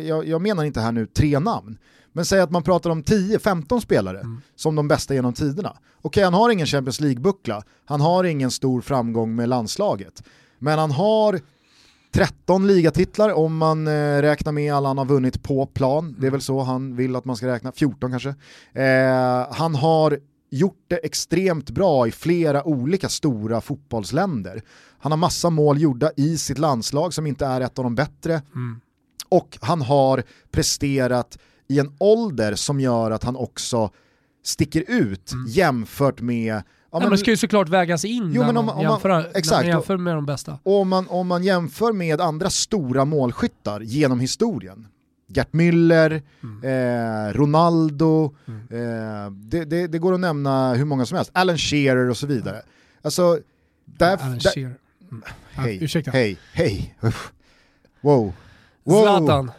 [0.05, 1.77] jag, jag, menar inte här nu tre namn,
[2.13, 4.41] men säg att man pratar om 10-15 spelare mm.
[4.55, 5.77] som de bästa genom tiderna.
[6.01, 10.23] Okej, han har ingen Champions League-buckla, han har ingen stor framgång med landslaget,
[10.59, 11.39] men han har
[12.11, 16.11] 13 ligatitlar om man eh, räknar med alla han har vunnit på plan.
[16.11, 16.31] Det är mm.
[16.31, 18.29] väl så han vill att man ska räkna, 14 kanske.
[18.73, 20.19] Eh, han har
[20.51, 24.61] gjort det extremt bra i flera olika stora fotbollsländer.
[24.99, 28.33] Han har massa mål gjorda i sitt landslag som inte är ett av de bättre.
[28.33, 28.81] Mm.
[29.29, 31.37] Och han har presterat
[31.67, 33.91] i en ålder som gör att han också
[34.43, 35.45] sticker ut mm.
[35.47, 38.69] jämfört med Ja, men, ja, men det ska ju såklart vägas in jo, men om,
[38.69, 40.59] om jämför, man, exakt, jämför med de bästa.
[40.63, 44.87] Om man, om man jämför med andra stora målskyttar genom historien,
[45.33, 46.63] Gert Müller, mm.
[46.63, 48.61] eh, Ronaldo, mm.
[48.69, 52.27] eh, det, det, det, går att nämna hur många som helst, Alan Shearer och så
[52.27, 52.61] vidare.
[53.01, 53.39] Alltså,
[53.85, 54.75] där, Alan där, Shearer.
[55.11, 55.23] Mm.
[55.51, 56.11] Hej, ja, ursäkta.
[56.11, 56.95] hej, hej.
[58.01, 58.33] Wow.
[58.83, 59.03] wow.
[59.03, 59.51] Zlatan.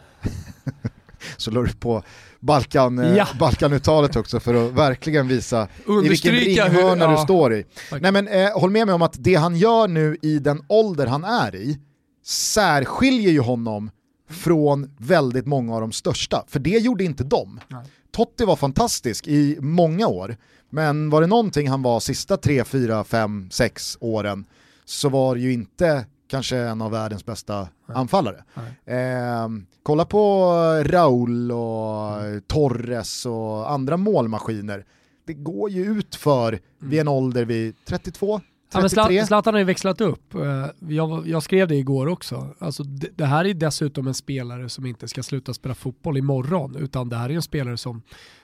[1.36, 2.02] så la du på
[2.40, 3.28] Balkan, eh, ja.
[3.38, 5.68] Balkanuttalet också för att verkligen visa
[6.04, 7.10] i vilken ringhörna ja.
[7.10, 7.64] du står i.
[8.00, 11.06] Nej men eh, håll med mig om att det han gör nu i den ålder
[11.06, 11.78] han är i
[12.24, 13.90] särskiljer ju honom
[14.32, 17.60] från väldigt många av de största, för det gjorde inte de.
[17.68, 17.84] Nej.
[18.10, 20.36] Totti var fantastisk i många år,
[20.70, 24.44] men var det någonting han var sista 3, 4, 5, 6 åren
[24.84, 27.96] så var det ju inte kanske en av världens bästa Nej.
[27.96, 28.44] anfallare.
[28.84, 29.48] Eh,
[29.82, 30.52] kolla på
[30.84, 32.42] Raul och mm.
[32.46, 34.84] Torres och andra målmaskiner.
[35.26, 36.60] Det går ju ut för mm.
[36.78, 38.40] vid en ålder vid 32,
[38.74, 40.34] Ja, Zlatan har ju växlat upp.
[40.34, 42.54] Eh, jag, jag, skrev det igår också.
[42.58, 46.76] Alltså, det, det, här är dessutom en spelare som inte ska sluta spela fotboll imorgon,
[46.76, 48.02] utan det här är en spelare som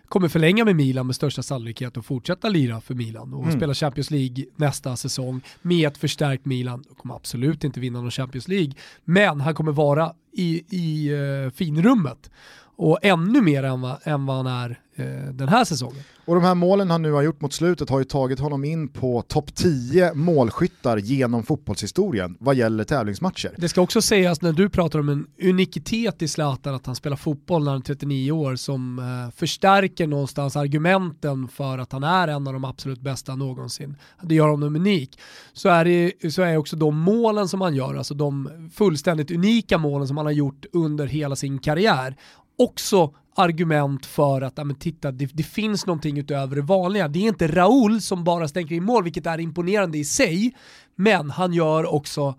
[0.08, 3.56] kommer förlänga med Milan med största sannolikhet och fortsätta lira för Milan och mm.
[3.56, 6.84] spela Champions League nästa säsong med ett förstärkt Milan.
[6.88, 8.72] De kommer absolut inte vinna någon Champions League,
[9.04, 12.30] men han kommer vara i, i uh, finrummet
[12.78, 16.02] och ännu mer än, va, än vad han är eh, den här säsongen.
[16.24, 18.88] Och de här målen han nu har gjort mot slutet har ju tagit honom in
[18.88, 23.54] på topp 10 målskyttar genom fotbollshistorien vad gäller tävlingsmatcher.
[23.56, 27.16] Det ska också sägas när du pratar om en unikitet i Zlatan att han spelar
[27.16, 32.28] fotboll när han är 39 år som eh, förstärker någonstans argumenten för att han är
[32.28, 33.96] en av de absolut bästa någonsin.
[34.22, 35.20] Det gör honom unik.
[35.52, 39.78] Så är, det, så är också de målen som han gör, alltså de fullständigt unika
[39.78, 42.16] målen som han har gjort under hela sin karriär
[42.58, 47.08] också argument för att, ja, men titta, det, det, finns någonting utöver det vanliga.
[47.08, 50.54] Det är inte Raul som bara stänker in mål, vilket är imponerande i sig,
[50.94, 52.34] men han gör också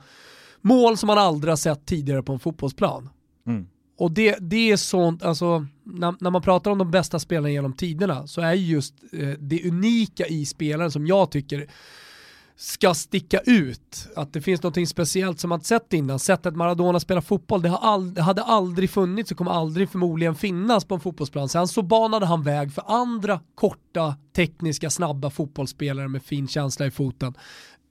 [0.61, 3.09] mål som man aldrig har sett tidigare på en fotbollsplan.
[3.47, 3.67] Mm.
[3.97, 7.73] Och det, det är sånt, alltså, när, när, man pratar om de bästa spelarna genom
[7.73, 11.69] tiderna så är just eh, det unika i spelaren som jag tycker
[12.61, 14.07] ska sticka ut.
[14.15, 16.19] Att det finns något speciellt som man inte sett innan.
[16.19, 20.85] Sättet Maradona spelar fotboll, det, all, det hade aldrig funnits och kommer aldrig förmodligen finnas
[20.85, 21.49] på en fotbollsplan.
[21.49, 26.91] Sen så banade han väg för andra korta, tekniska, snabba fotbollsspelare med fin känsla i
[26.91, 27.33] foten.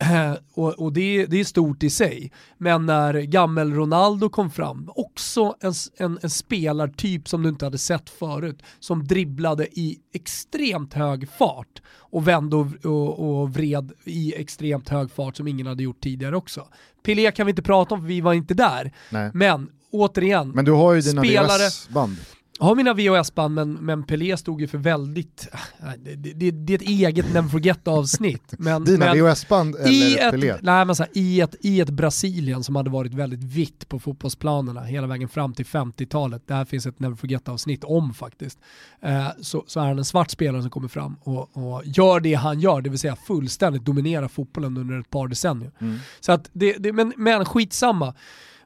[0.00, 2.32] Eh, och, och det, det, är stort i sig.
[2.58, 7.78] Men när gammel Ronaldo kom fram, också en, en, en, spelartyp som du inte hade
[7.78, 14.34] sett förut, som dribblade i extremt hög fart och vände och, och, och vred i
[14.34, 16.68] extremt hög fart som ingen hade gjort tidigare också.
[17.02, 18.92] Pelé kan vi inte prata om för vi var inte där.
[19.11, 19.30] Nej.
[19.34, 22.16] Men återigen, Men du har ju dina spelare, band
[22.59, 25.49] har mina VHS-band men, men Pelé stod ju för väldigt,
[25.81, 28.42] äh, det, det, det är ett eget Never Forget avsnitt.
[28.59, 30.49] Men, Dina VHS-band eller i Pelé?
[30.49, 33.88] ett, nej, men så här, i, ett, I ett Brasilien som hade varit väldigt vitt
[33.88, 38.59] på fotbollsplanerna hela vägen fram till 50-talet, där finns ett Never Forget avsnitt om faktiskt,
[39.03, 42.35] eh, så, så är han en svart spelare som kommer fram och, och gör det
[42.35, 45.73] han gör, det vill säga fullständigt dominerar fotbollen under ett par decennier.
[45.79, 45.99] Mm.
[46.21, 48.14] Så att det, det, men, men skitsamma.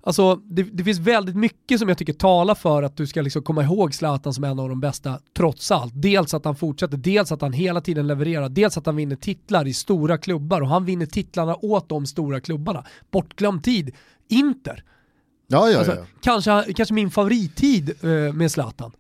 [0.05, 3.43] Alltså, det, det finns väldigt mycket som jag tycker talar för att du ska liksom
[3.43, 5.93] komma ihåg Zlatan som en av de bästa trots allt.
[5.97, 9.67] Dels att han fortsätter, dels att han hela tiden levererar, dels att han vinner titlar
[9.67, 12.85] i stora klubbar och han vinner titlarna åt de stora klubbarna.
[13.11, 13.95] Bortglömd tid,
[14.29, 14.85] Inter.
[15.47, 16.05] Ja, ja, Alltså, ja.
[16.21, 18.93] kanske, kanske min favorittid eh, med Zlatan.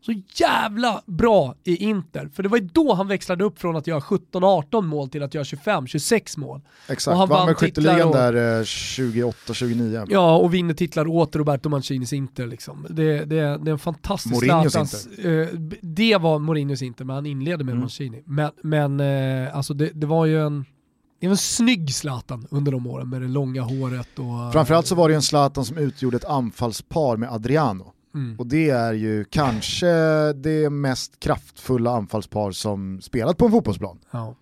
[0.00, 3.86] Så jävla bra i Inter, för det var ju då han växlade upp från att
[3.86, 6.60] göra 17-18 mål till att göra 25-26 mål.
[6.88, 10.06] Exakt, och han vann vann skytteligan där eh, 28-29.
[10.10, 12.46] Ja, och vinner titlar åt Roberto Mancinis Inter.
[12.46, 12.86] Liksom.
[12.90, 15.48] Det, det, det är en fantastisk Mourinhos Zlatans- eh,
[15.82, 17.80] det var Mourinhos Inter, men han inledde med Mm.
[17.80, 18.22] Mancini.
[18.26, 20.64] Men, men eh, alltså det, det var ju en,
[21.20, 24.52] det var en snygg Zlatan under de åren med det långa håret och...
[24.52, 27.92] Framförallt så var det ju en Zlatan som utgjorde ett anfallspar med Adriano.
[28.14, 28.38] Mm.
[28.38, 29.86] Och det är ju kanske
[30.32, 33.98] det mest kraftfulla anfallspar som spelat på en fotbollsplan.
[34.10, 34.34] Ja.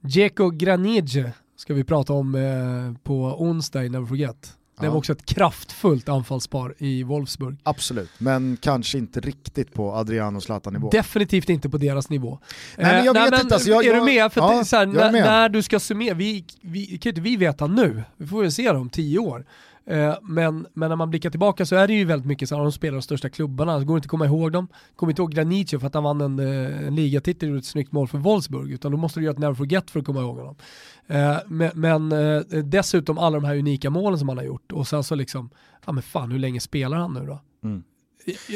[0.00, 4.54] Dzeko Granidze ska vi prata om eh, på onsdag i Never Forget.
[4.80, 4.90] Det Ja.
[4.90, 7.56] var också ett kraftfullt anfallspar i Wolfsburg.
[7.62, 10.90] Absolut, men kanske inte riktigt på Adriano och Zlatan-nivå.
[10.90, 12.38] Definitivt inte på deras nivå.
[12.76, 14.32] Nej, men jag Eh, inte, alltså, jag- är du med?
[14.32, 15.24] För ja, det, så här, när, med.
[15.24, 18.52] när du ska summera, vi, vi, kan ju inte vi veta nu, vi får väl
[18.52, 19.44] se det om tio år.
[19.88, 22.62] Eh, men, men när man blickar tillbaka så är det ju väldigt mycket så här,
[22.62, 24.68] de spelar de största klubbarna, det går inte att komma ihåg dem.
[24.96, 27.64] Kommer inte ihåg Granicio för att han vann en, eh, en ligatitel och gjorde ett
[27.64, 30.20] snyggt mål för Wolfsburg, utan då måste du göra ett never forget för att komma
[30.20, 30.56] ihåg honom.
[31.06, 32.12] Eh, men men
[32.70, 35.50] dessutom alla de här unika målen som han har gjort och sen så liksom,
[35.86, 37.40] ja men fan hur länge spelar han nu då?
[37.64, 37.82] Mm.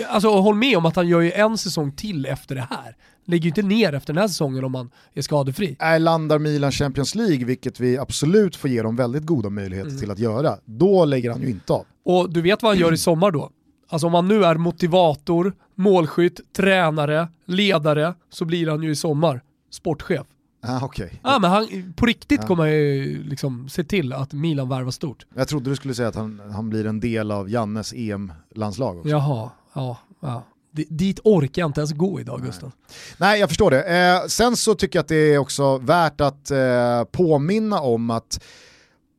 [0.09, 2.97] Alltså håll med om att han gör ju en säsong till efter det här.
[3.25, 5.77] Lägger ju inte ner efter den här säsongen om han är skadefri.
[5.79, 10.01] Är landar Milan Champions League, vilket vi absolut får ge dem väldigt goda möjligheter Mm.
[10.01, 11.85] till att göra, då lägger han ju inte av.
[12.05, 13.51] Och du vet vad han gör i sommar då?
[13.89, 19.43] Alltså om han nu är motivator, målskytt, tränare, ledare, så blir han ju i sommar
[19.71, 20.27] sportchef.
[20.65, 21.21] Ah, okej.
[21.23, 22.47] Ja men han, på riktigt Ja.
[22.47, 25.27] kommer han ju liksom se till att Milan värvar stort.
[25.35, 29.09] Jag trodde du skulle säga att han, han blir en del av Jannes EM-landslag också.
[29.09, 30.43] Jaha, ja, ja.
[30.73, 32.73] Dit orkar jag inte ens gå idag Gustav.
[33.19, 33.83] Nej, jag förstår det.
[33.83, 38.41] Eh, sen så tycker jag att det är också värt att eh, påminna om att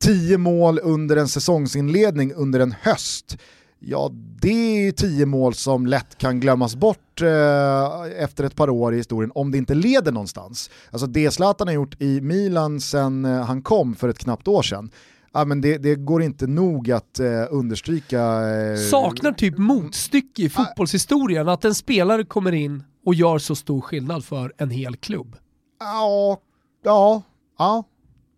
[0.03, 3.37] 10 mål under en säsongsinledning under en höst,
[3.79, 4.11] ja
[4.41, 8.97] det är 10 mål som lätt kan glömmas bort eh, efter ett par år i
[8.97, 10.69] historien om det inte leder någonstans.
[10.91, 14.61] Alltså det Zlatan har gjort i Milan sen eh, han kom för ett knappt år
[14.61, 14.91] sedan,
[15.33, 18.21] ja, men det, det går inte nog att eh, understryka.
[18.21, 23.81] Eh, Saknar typ motstycke i fotbollshistorien att en spelare kommer in och gör så stor
[23.81, 25.35] skillnad för en hel klubb.
[25.79, 26.37] Ja,
[26.83, 27.21] ja,
[27.59, 27.83] ja,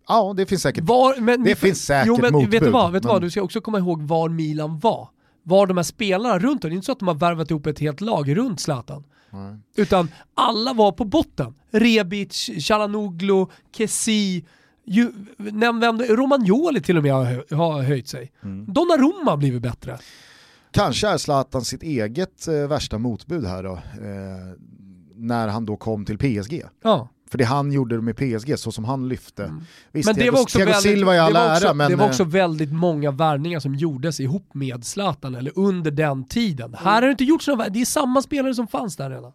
[0.08, 0.84] ja det finns säkert.
[0.84, 3.22] Var, men, Det finns säkert jo, men, Vet du motbud, vad, vet du men- vad?
[3.22, 5.08] Du ska också komma ihåg var Milan var.
[5.42, 6.70] Var de här spelarna runt om.
[6.70, 9.04] Det är inte så att de har värvat ihop ett helt lag runt Zlatan.
[9.30, 9.58] Nej.
[9.76, 11.54] Utan alla var på botten.
[11.70, 14.44] Rebic, Chalanoglu, Kessi,
[14.86, 18.32] ju, nämn det- Romagnoli till och med har, hö, har höjt sig.
[18.42, 18.72] Mm.
[18.72, 19.98] Donnarumma har blivit bättre.
[20.70, 23.80] Kanske är Zlatan sitt eget eh, värsta motbud här då, eh,
[25.14, 26.62] när han då kom till PSG.
[26.82, 27.08] Ja.
[27.30, 29.52] För det han gjorde med PSG, så som han lyfte.
[29.92, 31.90] Visst, Men det Thiago, var också Thiago väldigt, Silva i all det var ära, men...
[31.90, 36.24] det var eh, också väldigt många värvningar som gjordes ihop med Zlatan, eller under den
[36.24, 36.74] tiden.
[36.74, 39.32] Här har det inte gjorts några, det är samma spelare som fanns där redan.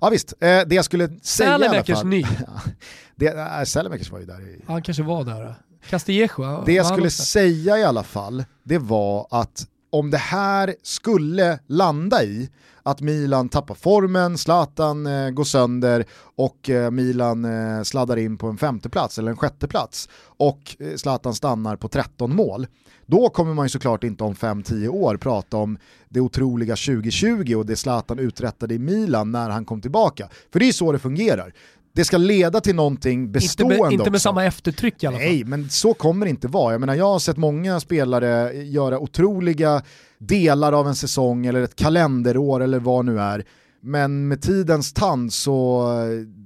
[0.00, 2.06] Ja visst, eh, det jag skulle säga i alla fall...
[2.06, 2.24] ny.
[3.16, 4.64] det, äh, Sälemäkers var ju där i...
[4.66, 5.54] Han kanske var där.
[5.90, 11.58] Castillejo, Det jag skulle säga i alla fall, det var att om det här skulle
[11.66, 12.50] landa i
[12.82, 16.04] att Milan tappar formen, Zlatan eh, går sönder
[16.36, 21.34] och eh, Milan eh, sladdar in på en femteplats eller en sjätteplats och eh, Zlatan
[21.34, 22.66] stannar på 13 mål,
[23.10, 27.66] då kommer man ju såklart inte om 5-10 år prata om det otroliga 2020 och
[27.66, 30.28] det Zlatan uträttade i Milan när han kom tillbaka.
[30.52, 31.52] För det är så det fungerar.
[31.92, 34.20] Det ska leda till någonting Inte bestående med, inte med också.
[34.20, 35.26] samma eftertryck i alla fall.
[35.26, 36.72] Nej, men så kommer det inte vara.
[36.72, 39.82] Jag menar, jag har sett många spelare göra otroliga
[40.18, 43.44] delar av en säsong eller ett kalenderår eller vad nu är.
[43.80, 45.84] Men med tidens tand så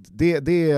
[0.08, 0.74] det, det,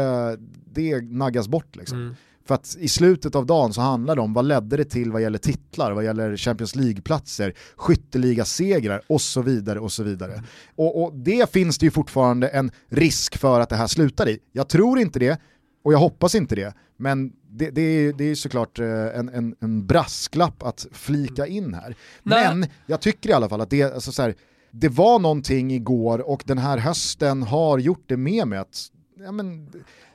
[0.74, 1.98] det naggas bort liksom.
[1.98, 2.14] Mm.
[2.46, 5.22] För att i slutet av dagen så handlar det om vad ledde det till vad
[5.22, 10.42] gäller titlar, vad gäller Champions League-platser, skytteligasegrar och så vidare och så vidare.
[10.76, 14.38] Och, och det finns det ju fortfarande en risk för att det här slutar i.
[14.52, 15.40] Jag tror inte det,
[15.84, 19.54] och jag hoppas inte det, men det, det, är, det är såklart eh, en, en,
[19.60, 21.96] en brasklapp att flika in här.
[22.22, 22.54] Nej.
[22.54, 24.34] Men jag tycker i alla fall att det, alltså så här,
[24.70, 28.88] det var någonting igår och den här hösten har gjort det med mig att
[29.18, 29.72] ja, men,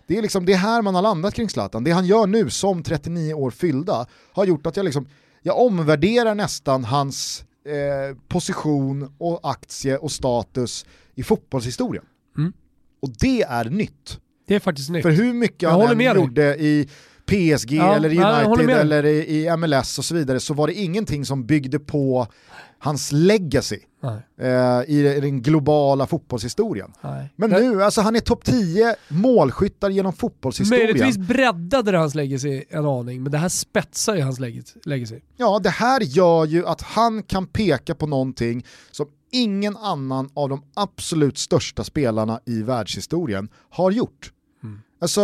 [0.09, 1.83] det är liksom det här man har landat kring Zlatan.
[1.83, 5.07] Det han gör nu som 39 år fyllda har gjort att jag liksom,
[5.41, 10.85] jag omvärderar nästan hans eh, position och aktie och status
[11.15, 12.03] i fotbollshistorien.
[12.37, 12.53] Mm.
[13.01, 14.19] Och det är nytt.
[14.47, 15.03] Det är faktiskt nytt.
[15.03, 16.89] För hur mycket Jag han än gjorde i
[17.25, 21.25] PSG Ja, eller United eller i, i MLS och så vidare så var det ingenting
[21.25, 22.27] som byggde på
[22.79, 26.91] hans legacy eh, i den globala fotbollshistorien.
[27.01, 27.33] nej.
[27.35, 30.85] Men nu, alltså han är topp 10 målskyttar genom fotbollshistorien.
[30.85, 35.19] Möjligtvis breddade det hans legacy en aning, men det här spetsar ju hans leg- legacy.
[35.37, 40.49] Ja, det här gör ju att han kan peka på någonting som ingen annan av
[40.49, 44.31] de absolut största spelarna i världshistorien har gjort.
[44.63, 44.79] Mm.
[45.01, 45.21] Alltså,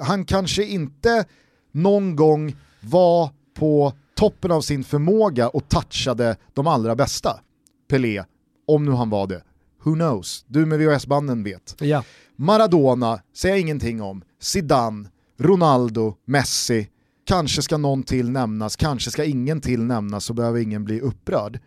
[0.00, 1.24] han kanske inte
[1.72, 7.40] någon gång var på toppen av sin förmåga och touchade de allra bästa.
[7.88, 8.24] Pelé,
[8.66, 9.42] om nu han var det.
[9.84, 10.44] Who knows?
[10.48, 11.76] Du med VHS-banden vet.
[11.80, 12.04] Ja.
[12.36, 14.22] Maradona säger jag ingenting om.
[14.40, 15.08] Zidane,
[15.38, 16.88] Ronaldo, Messi.
[17.24, 21.60] Kanske ska någon till nämnas, kanske ska ingen till nämnas så behöver ingen bli upprörd.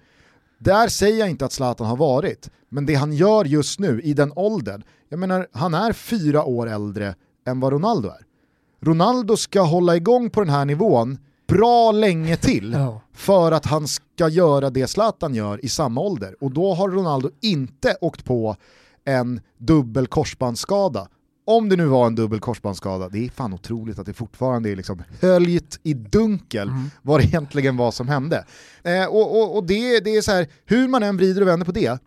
[0.60, 4.14] Där säger jag inte att Zlatan har varit, men det han gör just nu i
[4.14, 7.16] den åldern, jag menar han är fyra år äldre
[7.48, 8.26] än vad Ronaldo är.
[8.82, 11.18] Ronaldo ska hålla igång på den här nivån
[11.58, 13.02] bra länge till Ja.
[13.14, 16.36] för att han ska göra det Zlatan gör i samma ålder.
[16.42, 18.56] Och då har Ronaldo inte åkt på
[19.06, 21.08] en dubbel korsbandsskada.
[21.46, 24.76] Om det nu var en dubbel korsbandsskada, det är fan otroligt att det fortfarande är
[24.76, 26.72] liksom höljt i dunkel
[27.02, 28.46] vad det egentligen var som hände.
[28.84, 31.66] Eh, och och, och det, det är så här, hur man än vrider och vänder
[31.66, 32.00] på det,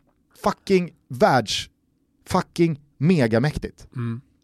[0.43, 1.69] fucking världs,
[2.27, 3.87] fucking megamäktigt.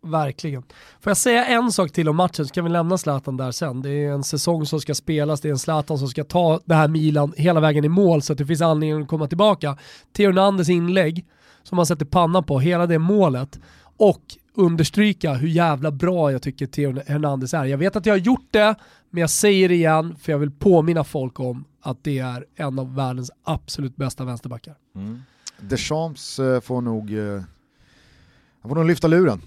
[0.03, 0.63] Verkligen.
[1.01, 3.83] Får jag säga en sak till om matchen så kan vi lämna Zlatan där sen.
[3.83, 6.75] Det är en säsong som ska spelas, det är en Zlatan som ska ta det
[6.75, 9.77] här Milan hela vägen i mål så att det finns anledning att komma tillbaka.
[10.13, 11.27] Theo Hernandez inlägg,
[11.63, 13.61] som man sätter pannan på, hela det målet.
[13.97, 14.23] Och
[14.55, 17.65] understryka hur jävla bra jag tycker Theo Hernandez är.
[17.65, 18.75] Jag vet att jag har gjort det,
[19.11, 22.79] men jag säger det igen för jag vill påminna folk om att det är en
[22.79, 24.75] av världens absolut bästa vänsterbackar.
[24.95, 25.23] Mm.
[25.61, 27.43] Deschamps eh, får nog, eh,
[28.61, 29.41] han får nog lyfta luren.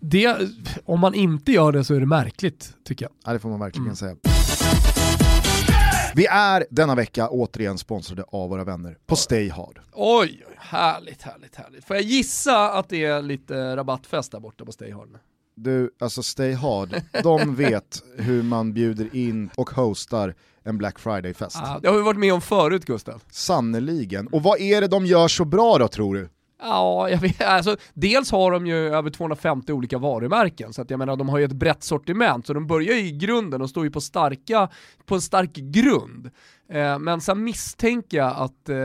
[0.00, 0.36] Det,
[0.84, 3.12] om man inte gör det så är det märkligt tycker jag.
[3.24, 3.96] Ja, det får man verkligen Mm.
[3.96, 4.16] säga.
[6.14, 9.80] Vi är denna vecka återigen sponsrade av våra vänner på Stay Hard.
[9.92, 11.84] Oj, härligt, härligt, härligt.
[11.84, 15.08] Får jag gissa att det är lite rabattfest där borta på Stay Hard?
[15.56, 20.34] Du, alltså Stay Hard, de vet hur man bjuder in och hostar
[20.64, 21.56] en Black Friday-fest.
[21.62, 23.22] Ah, det har vi varit med om förut Gustav.
[23.30, 24.26] Sannerligen.
[24.28, 26.28] Och vad är det de gör så bra då tror du?
[26.60, 30.98] Ja, jag vet, alltså, dels har de ju över 250 olika varumärken, så att jag
[30.98, 33.84] menar de har ju ett brett sortiment, så de börjar ju i grunden och står
[33.84, 34.68] ju på, starka,
[35.06, 36.30] på en stark grund.
[36.72, 38.76] Eh, men sen misstänker jag att eh,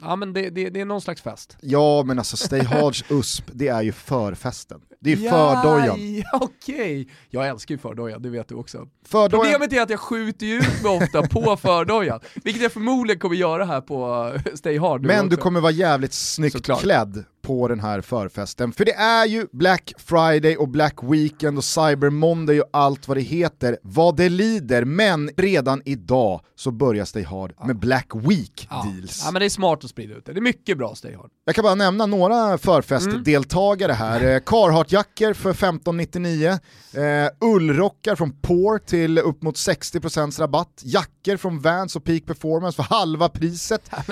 [0.00, 1.56] ja, men det, det, det är någon slags fest.
[1.60, 4.80] Ja men alltså Stay Hards USP, det är ju förfesten.
[5.00, 6.14] Det är fördojan.
[6.16, 7.08] Ja, okej.
[7.30, 8.88] Jag älskar ju fördojan, det vet du också.
[9.08, 9.30] Fördojan.
[9.44, 13.36] Problemet är att jag skjuter ju ut mig ofta på fördojan, vilket jag förmodligen kommer
[13.36, 16.80] göra här på eh, Stay Hard Men du kommer vara jävligt snyggt Såklart.
[16.80, 18.72] klädd på den här förfesten.
[18.72, 23.16] För det är ju Black Friday och Black Weekend och Cyber Monday och allt vad
[23.16, 24.84] det heter, vad det lider.
[24.84, 28.86] Men redan idag så börjar Stay Hard med Black Week ja.
[28.86, 29.22] deals.
[29.24, 31.30] Ja men det är smart att sprida ut det, det är mycket bra Stay Hard.
[31.44, 34.34] Jag kan bara nämna några förfestdeltagare här.
[34.34, 36.58] Eh, Carhartt-jackor för 1599,
[36.92, 37.00] eh,
[37.40, 42.82] ullrockar från Pour till upp mot 60% rabatt, jackor från Vans och Peak Performance för
[42.82, 44.02] halva priset, Ja,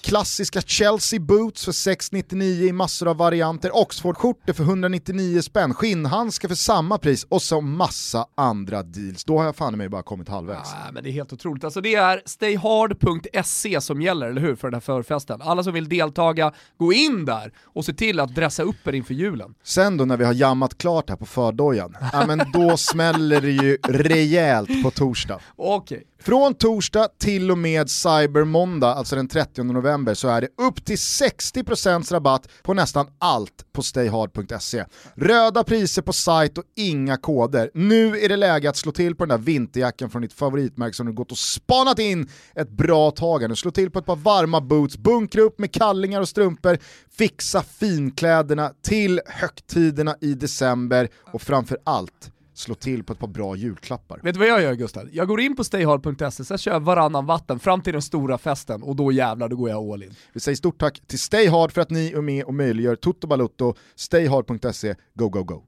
[0.00, 6.54] klassiska Chelsea boots för 699 i massor av varianter, Oxford-skjortor för 199 spänn, skinnhandskar för
[6.54, 9.24] samma pris och så massa andra deals.
[9.24, 10.68] Då har jag fan i mig bara kommit halvvägs.
[10.72, 11.64] Ja, men det är helt otroligt.
[11.64, 15.42] Alltså det är stayhard.se som gäller, eller hur, för den här förfesten.
[15.42, 19.14] Alla som vill deltaga, gå in där och se till att dressa upp er inför
[19.14, 19.54] julen.
[19.62, 23.50] Sen då när vi har jammat klart här på fördojan, ja men då smäller det
[23.50, 25.40] ju rejält på torsdag.
[25.56, 26.04] Okej.
[26.22, 30.84] Från torsdag till och med Cyber Måndag, alltså den 30 november, så är det upp
[30.84, 34.84] till 60% rabatt på nästan allt på stayhard.se.
[35.14, 37.70] Röda priser på sajt och inga koder.
[37.74, 41.06] Nu är det läge att slå till på den där vinterjackan från ditt favoritmärke som
[41.06, 43.56] du gått och spanat in ett bra tag här nu.
[43.56, 46.78] Slå till på ett par varma boots, bunkra upp med kallingar och strumpor,
[47.10, 52.30] fixa finkläderna till högtiderna i december och framför allt
[52.60, 54.20] slå till på ett par bra julklappar.
[54.22, 55.08] Vet du vad jag gör Gustav?
[55.12, 58.82] Jag går in på stayhard.se, sen kör jag varannan vatten fram till den stora festen
[58.82, 60.14] och då jävlar, då går jag all in.
[60.32, 63.26] Vi säger stort tack till Stay Hard för att ni är med och möjliggör Toto
[63.26, 63.74] Balutto.
[63.94, 65.62] Stayhard.se, go go go.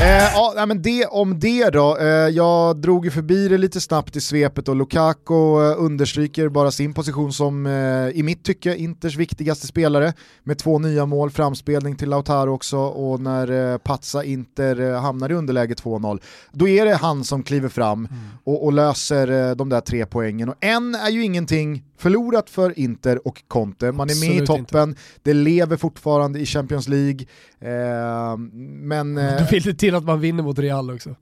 [0.00, 1.96] Eh, ja, men det om det då.
[1.96, 6.70] Eh, jag drog ju förbi det lite snabbt i svepet och Lukaku eh, understryker bara
[6.70, 10.12] sin position som, eh, i mitt tycke, Inters viktigaste spelare
[10.44, 15.30] med två nya mål, framspelning till Lautaro också och när eh, Patsa Inter eh, hamnar
[15.30, 16.20] i underläge 2-0,
[16.52, 18.20] då är det han som kliver fram mm.
[18.44, 20.48] och, och, löser eh, de där tre poängen.
[20.48, 23.92] Och än är ju ingenting förlorat för Inter och Conte.
[23.92, 25.00] Man är Absolut med i toppen, inte.
[25.22, 27.26] det lever fortfarande i Champions League.
[27.62, 29.18] Eh, men...
[29.18, 31.14] Eh, Då vill det till att man vinner mot Real också.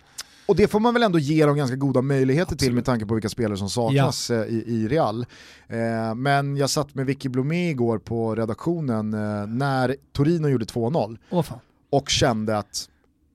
[0.49, 2.61] Och det får man väl ändå ge dem ganska goda möjligheter Absolut.
[2.61, 4.37] till med tanke på vilka spelare som saknas ja.
[4.37, 5.27] Eh, i, i, Real.
[5.69, 11.19] Eh, men jag satt med Vicky Blomé igår på redaktionen eh, när Torino gjorde 2-0
[11.31, 11.45] oh,
[11.91, 12.89] och kände att,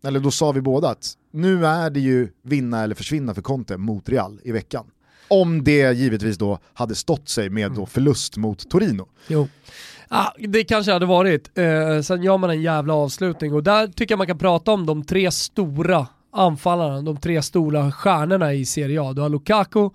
[0.03, 3.77] eller då sa vi båda att nu är det ju vinna eller försvinna för Conte
[3.77, 4.85] mot Real i veckan.
[5.41, 7.87] Om det givetvis då hade stått sig med då mm.
[7.87, 9.07] förlust mot Torino.
[9.27, 9.47] Jo.
[10.07, 11.57] Ah, det kanske hade varit.
[11.57, 14.85] Eh, sen gör man en jävla avslutning och där tycker jag man kan prata om
[14.85, 19.13] de tre stora anfallarna, de tre stora stjärnorna i Serie A.
[19.13, 19.89] Du har Lukaku,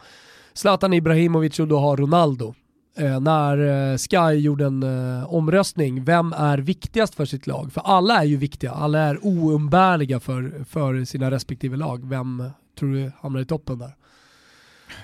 [0.55, 2.55] Zlatan Ibrahimovic och du har Ronaldo.
[2.99, 3.59] Eh, när
[3.93, 7.73] eh, Sky gjorde en eh, omröstning, vem är viktigast för sitt lag?
[7.73, 12.09] För alla är ju viktiga, alla är oumbärliga för, för sina respektive lag.
[12.09, 13.95] Vem tror du hamnar i toppen där?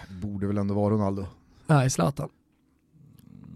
[0.09, 1.27] Borde väl ändå vara Ronaldo.
[1.67, 2.29] Nej, Zlatan.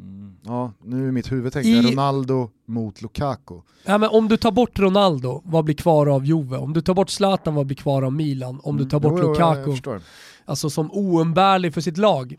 [0.01, 1.83] Mm, ja, nu är mitt huvud tänkt I...
[1.83, 3.61] Ronaldo mot Lukaku.
[3.85, 6.57] Ja, men om du tar bort Ronaldo, vad blir kvar av Juve?
[6.57, 8.61] Om du tar bort Zlatan, vad blir kvar av Milan?
[8.63, 8.85] Om mm.
[8.85, 10.01] du tar bort jo, Lukaku, jo,
[10.45, 12.37] alltså som oumbärlig för sitt lag.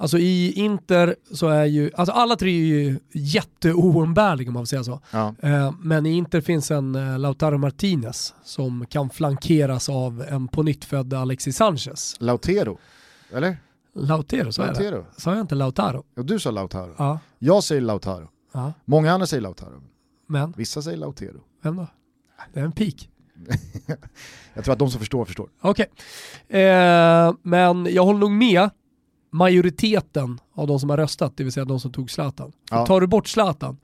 [0.00, 4.66] Alltså i Inter så är ju, alltså alla tre är ju jätteoumbärliga om man får
[4.66, 5.00] säga så.
[5.10, 5.34] Ja.
[5.42, 10.64] Eh, men i Inter finns en eh, Lautaro Martinez som kan flankeras av en på
[11.16, 12.16] Alexis Sanchez.
[12.18, 12.78] Lautero?
[13.32, 13.56] Eller?
[13.92, 15.04] Lautero, sa jag det?
[15.16, 16.04] Sa jag inte Lautaro?
[16.14, 16.94] Ja, du sa Lautaro.
[16.98, 17.18] Ja.
[17.38, 18.28] Jag säger Lautaro.
[18.52, 18.72] Ja.
[18.84, 19.82] Många andra säger Lautaro.
[20.26, 20.54] Men?
[20.56, 21.40] Vissa säger Lautero.
[21.62, 21.86] Vem då?
[22.52, 23.10] Det är en pik.
[24.54, 25.48] jag tror att de som förstår förstår.
[25.60, 25.86] Okej.
[26.48, 26.60] Okay.
[26.60, 28.70] Eh, men jag håller nog med
[29.30, 32.52] majoriteten av de som har röstat, det vill säga de som tog Zlatan.
[32.70, 32.86] Ja.
[32.86, 33.76] Tar du bort Zlatan,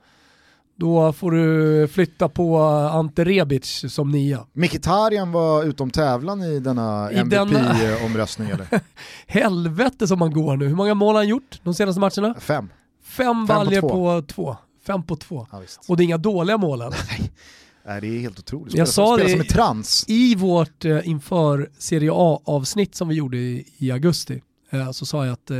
[0.77, 2.57] då får du flytta på
[2.93, 4.45] Ante Rebic som nia.
[4.53, 8.67] Mkhitaryan var utom tävlan i denna MVP-omröstning eller?
[9.27, 10.67] Helvete som man går nu.
[10.67, 12.35] Hur många mål har han gjort de senaste matcherna?
[12.39, 12.69] Fem.
[13.03, 14.57] Fem baljer på, på, två.
[14.87, 15.47] Fem på två.
[15.51, 16.93] Ja, och det är inga dåliga mål än.
[17.09, 18.01] Nej.
[18.01, 18.73] det är helt otroligt.
[18.73, 20.05] Jag sa det som trans.
[20.07, 24.41] i vårt eh, inför Serie A-avsnitt som vi gjorde i, i augusti.
[24.69, 25.57] Eh, så sa jag att eh,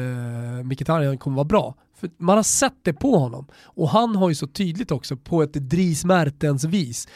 [0.63, 1.76] Mkhitaryan kommer vara bra.
[1.99, 3.47] För man har sett det på honom.
[3.63, 7.07] Och han har ju så tydligt också på ett Dries Mertens vis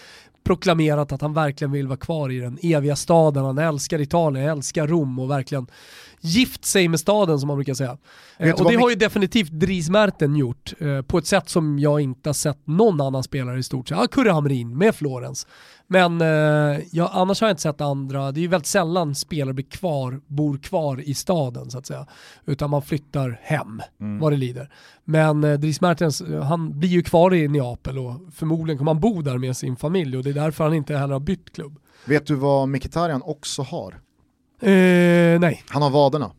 [0.44, 3.46] proklamerat att han verkligen vill vara kvar i den eviga staden.
[3.46, 5.68] Han älskar Italien, älskar Rom och verkligen
[6.22, 7.98] gift sig med staden som man brukar säga.
[8.38, 12.02] Eh, och det har ju definitivt Dries Merten gjort eh, på ett sätt som jag
[12.02, 13.98] inte har sett någon annan spelare i stort sett.
[13.98, 15.48] Ja, Kurre Hamrin med Florens.
[15.88, 19.54] Men eh, ja, annars har jag inte sett andra, det är ju väldigt sällan spelare
[19.54, 22.08] blir kvar, bor kvar i staden så att säga.
[22.46, 24.20] Utan man flyttar hem mm.
[24.20, 24.70] vad det lider.
[25.04, 29.22] Men eh, Dries Mertens, han blir ju kvar i Neapel och förmodligen kommer han bo
[29.22, 31.80] där med sin familj och det är därför han inte heller har bytt klubb.
[32.06, 33.92] Vet du vad Mkhitaryan också har?
[34.62, 35.64] Eh, nej.
[35.68, 36.32] Han har vaderna.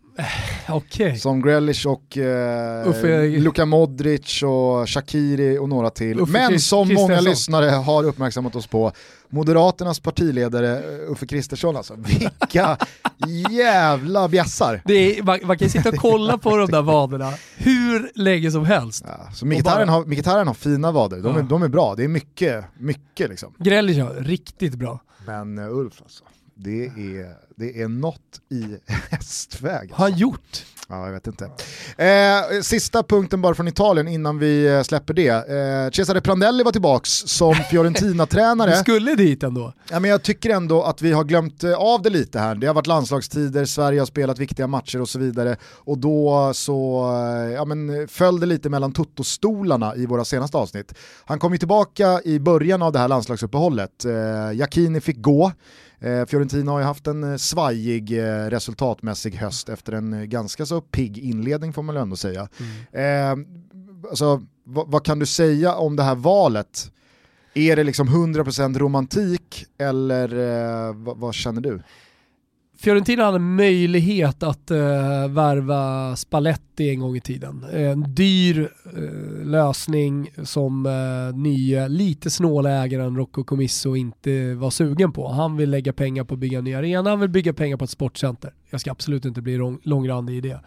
[0.68, 1.16] Okay.
[1.16, 6.20] Som Grealish och eh, Uffe, Luka Modric och Shakiri och några till.
[6.20, 8.92] Uffe Men som många lyssnare har uppmärksammat oss på,
[9.32, 11.94] Moderaternas partiledare eh, Uffe Kristersson alltså.
[11.96, 12.76] Vilka
[13.50, 14.82] jävla bjässar.
[14.84, 18.64] Det är, man, man, kan sitta och kolla på de där vaderna hur länge som
[18.64, 19.04] helst.
[19.06, 19.92] Ja, så Mkhitaryan bara...
[19.92, 21.38] har, har fina vader, de, ja.
[21.38, 21.94] är, de är bra.
[21.94, 23.54] Det är mycket, mycket liksom.
[23.58, 25.00] Har riktigt bra.
[25.26, 26.24] Men uh, Ulf alltså,
[26.62, 28.64] det är det är något i
[29.10, 29.80] hästväg.
[29.80, 29.96] Alltså.
[29.96, 30.64] Har gjort?
[30.88, 31.44] Ja, jag vet inte.
[32.04, 35.28] Eh, sista punkten bara från Italien innan vi eh, släpper det.
[35.28, 38.70] Eh, Cesare Prandelli var tillbaks som Fiorentina-tränare.
[38.70, 39.72] du skulle dit ändå.
[39.90, 42.54] Ja, men jag tycker ändå att vi har glömt eh, av det lite här.
[42.54, 45.56] Det har varit landslagstider, Sverige har spelat viktiga matcher och så vidare.
[45.64, 50.94] Och då så eh, ja, men, föll det lite mellan tuttostolarna i våra senaste avsnitt.
[51.24, 54.04] Han kom ju tillbaka i början av det här landslagsuppehållet.
[54.04, 55.52] Eh, Jacchini fick gå.
[56.02, 60.66] Eh, Fiorentina har ju haft en eh, svajig eh, resultatmässig höst efter en eh, ganska
[60.66, 62.48] så pigg inledning får man ändå säga.
[62.92, 63.40] Mm.
[63.40, 63.46] Eh,
[64.10, 66.92] alltså, vad kan du säga om det här valet?
[67.54, 70.28] Är det liksom 100% romantik eller
[70.88, 71.82] eh, vad känner du?
[72.82, 74.78] Fiorentina hade möjlighet att eh,
[75.28, 77.64] värva Spalletti en gång i tiden.
[77.72, 85.12] En dyr eh, lösning som eh, nye, lite snåla ägaren Rocco Comisso inte var sugen
[85.12, 85.28] på.
[85.28, 87.84] Han vill lägga pengar på att bygga en ny arena, han vill bygga pengar på
[87.84, 88.54] ett sportcenter.
[88.70, 90.60] Jag ska absolut inte bli lång, långrandig i det.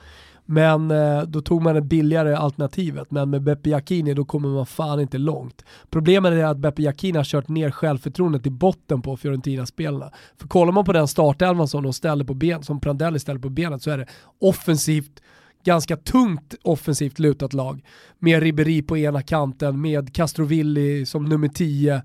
[0.45, 3.11] Men eh, då tog man det billigare alternativet.
[3.11, 5.65] Men med Beppe Jacchini då kommer man fan inte långt.
[5.89, 10.11] Problemet är att Beppe Jacchini har kört ner självförtroendet i botten på Fiorentina-spelarna.
[10.37, 13.49] För kollar man på den startelvan som de ställer på ben, som Prandelli ställer på
[13.49, 14.07] benet så är det
[14.41, 15.21] offensivt
[15.63, 17.85] ganska tungt offensivt lutat lag.
[18.19, 22.01] Med Ribéry på ena kanten, med Castrovilli som nummer 10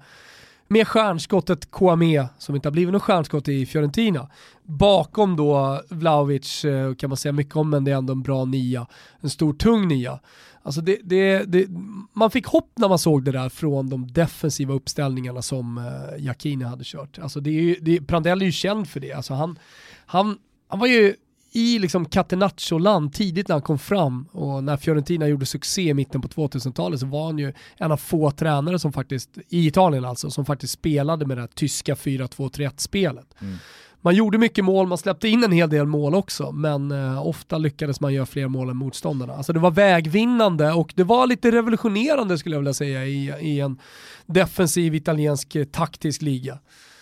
[0.71, 4.29] med stjärnskottet Kouame, som inte har blivit något stjärnskott i Fiorentina.
[4.63, 8.45] Bakom då Vlahovic eh, kan man säga mycket om, men det är ändå en bra
[8.45, 8.87] nia.
[9.21, 10.21] En stor tung nia.
[10.63, 11.67] Alltså det, det, det,
[12.13, 16.85] man fick hopp när man såg det där från de defensiva uppställningarna som uh, hade
[16.85, 17.19] kört.
[17.19, 19.13] Alltså det är ju, det, Prandelli är ju känd för det.
[19.13, 19.59] Alltså han,
[20.07, 21.15] han, han var ju
[21.53, 26.21] i liksom Catenaccio-land tidigt när han kom fram och när Fiorentina gjorde succé i mitten
[26.21, 30.31] på 2000-talet så var han ju en av få tränare som faktiskt, i Italien alltså,
[30.31, 33.27] som faktiskt spelade med det här tyska 4-2-3-1-spelet.
[33.41, 33.57] Mm.
[34.03, 37.59] Man gjorde mycket mål, man släppte in en hel del mål också, men eh, ofta
[37.59, 39.33] lyckades man göra fler mål än motståndarna.
[39.33, 43.61] Alltså det var vägvinnande och det var lite revolutionerande skulle jag vilja säga i, i
[43.61, 43.79] en
[44.27, 46.59] defensiv italiensk taktisk liga.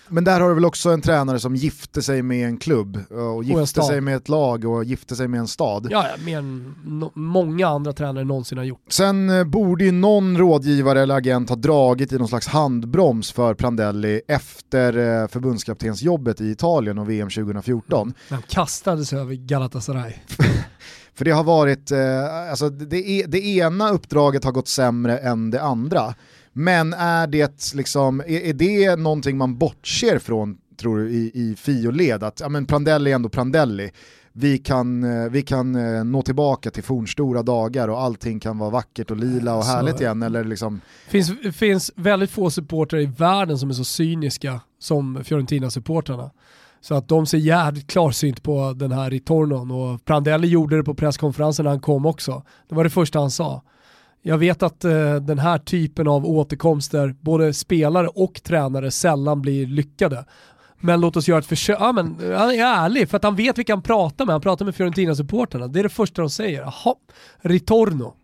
[0.09, 3.45] Men där har du väl också en tränare som gifte sig med en klubb och
[3.45, 5.87] gifte och sig med ett lag och gifte sig med en stad.
[5.91, 8.85] Ja, mer än no många andra tränare någonsin har gjort.
[8.89, 13.55] Sen eh, borde ju någon rådgivare eller agent ha dragit i någon slags handbroms för
[13.55, 18.03] Prandelli efter eh, förbundskaptensjobbet i Italien och VM 2014.
[18.03, 18.15] Mm.
[18.29, 20.13] Han kastades över Galatasaray.
[21.15, 25.63] för det har varit, eh, alltså det, det ena uppdraget har gått sämre än det
[25.63, 26.15] andra.
[26.59, 31.57] Men är det, liksom, är, är det någonting man bortser från tror du i, i
[31.57, 32.23] Fio-led?
[32.23, 33.91] Att ja, men Prandelli är ändå Prandelli.
[34.33, 38.71] Vi kan, eh, vi kan eh, nå tillbaka till fornstora dagar och allting kan vara
[38.71, 40.23] vackert och lila och härligt så, igen.
[40.23, 40.81] Eller liksom...
[41.09, 46.31] finns, finns väldigt få supportrar i världen som är så cyniska som Fiorentina-supportrarna.
[46.81, 50.95] Så att de ser jävligt klarsynt på den här Ritornon och Prandelli gjorde det på
[50.95, 52.43] presskonferensen när han kom också.
[52.69, 53.63] Det var det första han sa.
[54.23, 59.67] Jag vet att eh, den här typen av återkomster, både spelare och tränare, sällan blir
[59.67, 60.25] lyckade.
[60.81, 61.77] Men låt oss göra ett försök.
[61.81, 62.07] Ja, men,
[62.37, 64.33] han är ärlig för att han vet vilka han pratar med.
[64.33, 65.69] Han pratar med Fiorentina-supporterna.
[65.69, 66.61] Det är det första de säger.
[66.61, 66.95] Jaha,
[67.41, 68.15] Ritorno.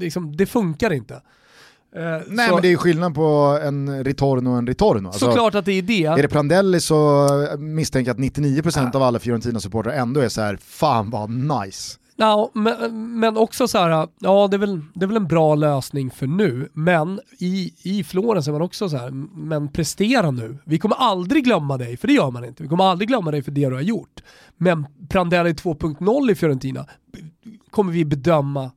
[0.00, 1.14] Liksom, det funkar inte.
[1.14, 5.08] Eh, Nej så, men det är ju skillnad på en Ritorno och en Ritorno.
[5.08, 6.04] Alltså, såklart att det är det.
[6.04, 7.28] Är det Prandelli så
[7.58, 8.98] misstänker jag att 99% ja.
[8.98, 11.98] av alla Fiorentina-supportrar ändå är så här, fan vad nice.
[12.20, 15.54] Ja, men, men också så här, ja det är, väl, det är väl en bra
[15.54, 20.58] lösning för nu, men i, i Florens är man också så här, men prestera nu.
[20.64, 22.62] Vi kommer aldrig glömma dig, för det gör man inte.
[22.62, 24.22] Vi kommer aldrig glömma dig för det du har gjort.
[24.56, 26.86] Men Prandelli 2.0 i Fiorentina
[27.70, 28.70] kommer vi bedöma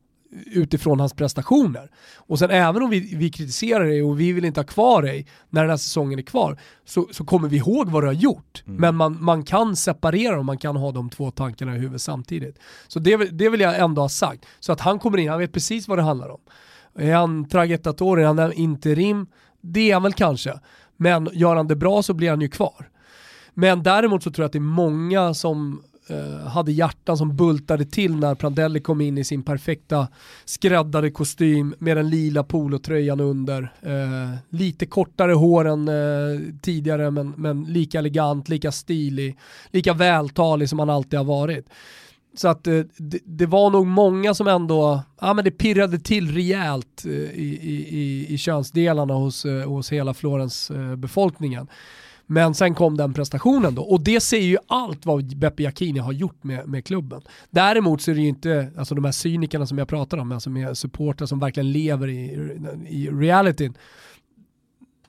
[0.45, 1.91] utifrån hans prestationer.
[2.15, 5.27] Och sen även om vi, vi kritiserar dig och vi vill inte ha kvar dig
[5.49, 8.63] när den här säsongen är kvar, så, så kommer vi ihåg vad du har gjort.
[8.67, 8.81] Mm.
[8.81, 12.59] Men man, man kan separera och man kan ha de två tankarna i huvudet samtidigt.
[12.87, 14.45] Så det, det vill jag ändå ha sagt.
[14.59, 16.41] Så att han kommer in, han vet precis vad det handlar om.
[16.95, 19.27] Är han tragetator, är han interim?
[19.61, 20.59] Det är han väl kanske.
[20.97, 22.89] Men gör han det bra så blir han ju kvar.
[23.53, 27.85] Men däremot så tror jag att det är många som Eh, hade hjärtan som bultade
[27.85, 30.07] till när Prandelli kom in i sin perfekta
[30.45, 33.73] skräddade kostym med den lila polotröjan under.
[33.81, 39.37] Eh, lite kortare hår än eh, tidigare men, men lika elegant, lika stilig,
[39.69, 41.65] lika vältalig som han alltid har varit.
[42.35, 46.33] Så att eh, det, det, var nog många som ändå, ja men det pirrade till
[46.33, 51.67] rejält eh, i, i, i, i könsdelarna hos, hos hela Florens befolkningen.
[52.31, 56.11] Men sen kom den prestationen då och det säger ju allt vad Beppe Jacchini har
[56.11, 57.21] gjort med, med klubben.
[57.49, 60.49] Däremot så är det ju inte alltså de här cynikerna som jag pratar om, alltså
[60.49, 62.23] med supportrar som verkligen lever i,
[62.87, 63.77] i realityn.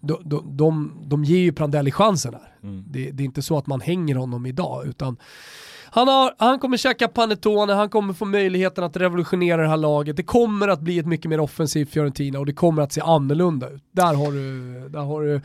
[0.01, 2.55] De, de, de, de ger ju Prandelli chansen här.
[2.63, 2.85] Mm.
[2.87, 5.17] Det, det, är inte så att man hänger honom idag utan
[5.85, 10.17] han, har, han kommer käka panettone, han kommer få möjligheten att revolutionera det här laget.
[10.17, 13.71] Det kommer att bli ett mycket mer offensivt Fiorentina och det kommer att se annorlunda
[13.71, 13.83] ut.
[13.93, 15.41] Där har du, där har du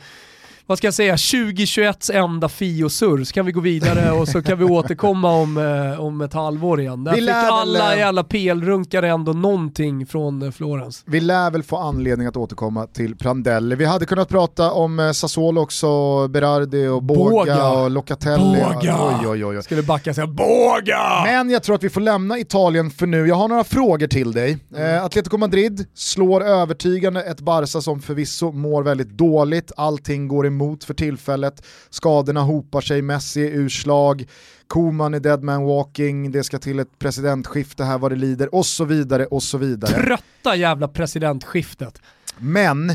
[0.68, 4.58] vad ska jag säga, 2021 enda Fio-surr, så kan vi gå vidare och så kan
[4.58, 7.04] vi återkomma om, eh, om ett halvår igen.
[7.04, 11.02] Där vi fick alla jävla PL-runkare ändå någonting från eh, Florens.
[11.06, 13.76] Vi lär väl få anledning att återkomma till Prandelli.
[13.76, 17.68] Vi hade kunnat prata om eh, Sassuolo också, Berardi och Båga, Båga.
[17.68, 18.64] och Locatelli.
[18.72, 19.18] Båga!
[19.20, 19.62] Oj, oj, oj.
[19.62, 21.22] Skulle backa säga Båga!
[21.24, 23.26] Men jag tror att vi får lämna Italien för nu.
[23.26, 24.58] Jag har några frågor till dig.
[24.76, 24.96] Mm.
[24.96, 30.57] Eh, Atletico Madrid slår övertygande ett Barca som förvisso mår väldigt dåligt, allting går emot
[30.58, 31.62] emot för tillfället.
[31.90, 34.26] Skadorna hopar sig, Messi är urslag,
[34.66, 38.66] Koman är dead man walking, det ska till ett presidentskifte här vad det lider och
[38.66, 39.92] så vidare och så vidare.
[39.92, 42.02] Trötta jävla presidentskiftet.
[42.38, 42.92] Men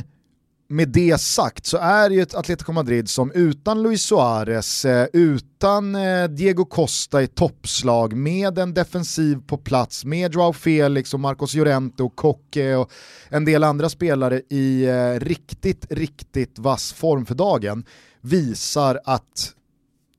[0.74, 5.08] med det sagt så är det ju ett Atletico Madrid som utan Luis Suarez, eh,
[5.14, 11.20] utan eh, Diego Costa i toppslag, med en defensiv på plats, med Joao Felix och
[11.20, 12.92] Marcos Llorente och Koke och
[13.30, 17.86] en del andra spelare i eh, riktigt, riktigt vass form för dagen,
[18.22, 19.54] visar att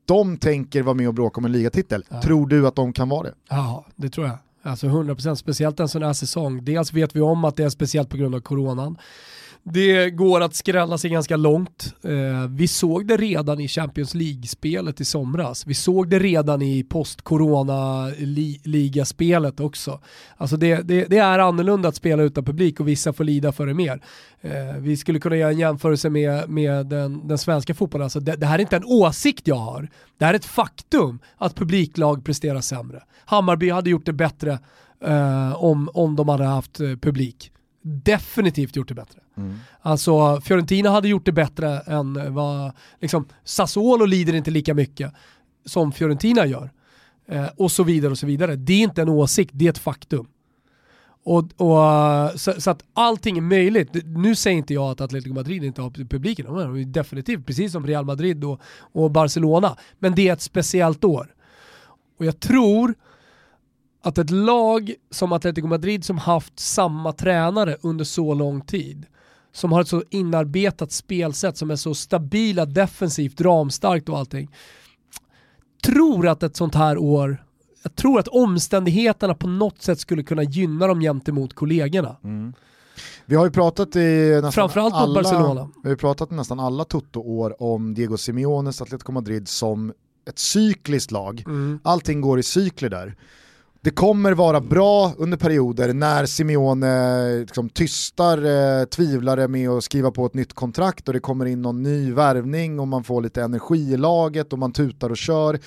[0.04, 2.04] de tänker vara med och bråka om en ligatitel.
[2.08, 2.22] Ja.
[2.22, 3.34] Tror du att de kan vara det?
[3.48, 4.38] Ja, det tror jag.
[4.62, 6.64] Alltså 100% speciellt en sån här säsong.
[6.64, 8.96] Dels vet vi om att det är speciellt på grund av coronan.
[9.66, 11.94] Det går att skrälla sig ganska långt.
[12.02, 15.66] Eh, vi såg det redan i Champions League-spelet i somras.
[15.66, 20.00] Vi såg det redan i post-corona-ligaspelet också.
[20.36, 23.66] Alltså det, det, det, är annorlunda att spela utan publik och vissa får lida för
[23.66, 24.00] det mer.
[24.40, 28.04] Eh, vi skulle kunna göra en jämförelse med, med den, den svenska fotbollen.
[28.04, 29.88] Alltså det, det här är inte en åsikt jag har.
[30.18, 33.02] Det här är ett faktum att publiklag presterar sämre.
[33.24, 34.58] Hammarby hade gjort det bättre
[35.04, 37.50] eh, om, om de hade haft eh, publik
[37.84, 39.20] definitivt gjort det bättre.
[39.36, 39.56] Mm.
[39.80, 45.12] Alltså Fiorentina hade gjort det bättre än vad, liksom, Sassuolo lider inte lika mycket
[45.64, 46.70] som Fiorentina gör.
[47.26, 48.56] Eh, och så vidare och så vidare.
[48.56, 50.26] Det är inte en åsikt, det är ett faktum.
[51.24, 53.90] Och, och så, så, att allting är möjligt.
[54.04, 57.86] Nu säger inte jag att Atletico Madrid inte har publiken, de har definitivt, precis som
[57.86, 59.76] Real Madrid och, och Barcelona.
[59.98, 61.34] Men det är ett speciellt år.
[62.18, 62.94] Och jag tror
[64.02, 69.06] att ett lag som Atletico Madrid som haft samma tränare under så lång tid,
[69.54, 74.50] som har ett så inarbetat spelsätt som är så stabila defensivt, ramstarkt och allting,
[75.84, 77.44] tror att ett sånt här år,
[77.82, 82.16] jag tror att omständigheterna på något sätt skulle kunna gynna dem gentemot kollegorna.
[82.24, 82.52] Mm.
[83.26, 85.68] Vi har ju pratat i nästan Framförallt alla, Barcelona.
[85.82, 89.92] Vi har pratat i nästan alla Toto-år om Diego Simeones Atletico Madrid som
[90.28, 91.42] ett cykliskt lag.
[91.46, 91.78] Mm.
[91.82, 93.16] Allting går i cykler där
[93.84, 100.10] det kommer vara bra under perioder när Simeone liksom, tystar eh, tvivlare med att skriva
[100.10, 103.42] på ett nytt kontrakt och det kommer in någon ny värvning och man får lite
[103.42, 105.58] energi i laget och man tutar och kör.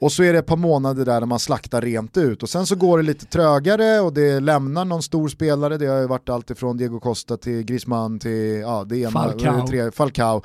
[0.00, 2.76] Och så är det ett par månader där man slaktar rent ut och sen så
[2.76, 6.50] går det lite trögare och det lämnar någon stor spelare, det har ju varit allt
[6.50, 9.66] ifrån Diego Costa till Griezmann till ja, det ena, Falcao.
[9.66, 10.42] Tre, Falcao.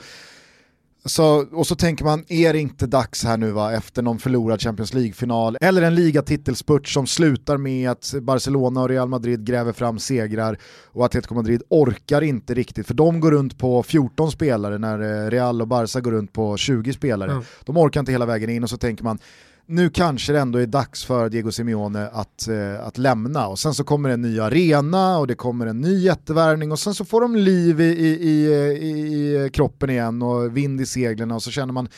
[1.06, 4.62] Så, och så tänker man, är det inte dags här nu va, efter någon förlorad
[4.62, 10.00] Champions League-final, eller en ligatitelspurt som slutar med att Barcelona och Real Madrid gräver fram
[10.00, 15.26] segrar och Atletico Madrid orkar inte riktigt, för de går runt på 14 spelare när
[15.26, 17.32] eh, Real och Barca går runt på 20 spelare.
[17.32, 17.44] Mm.
[17.66, 19.20] De orkar inte hela vägen in och så tänker man,
[19.66, 23.74] nu kanske det ändå är dags för Diego Simeone att, eh, att lämna och sen
[23.74, 27.22] så kommer en ny arena och det kommer en ny jättevärvning och sen så får
[27.22, 31.74] de liv i, i, i, i kroppen igen och vind i seglen och så känner
[31.74, 31.90] man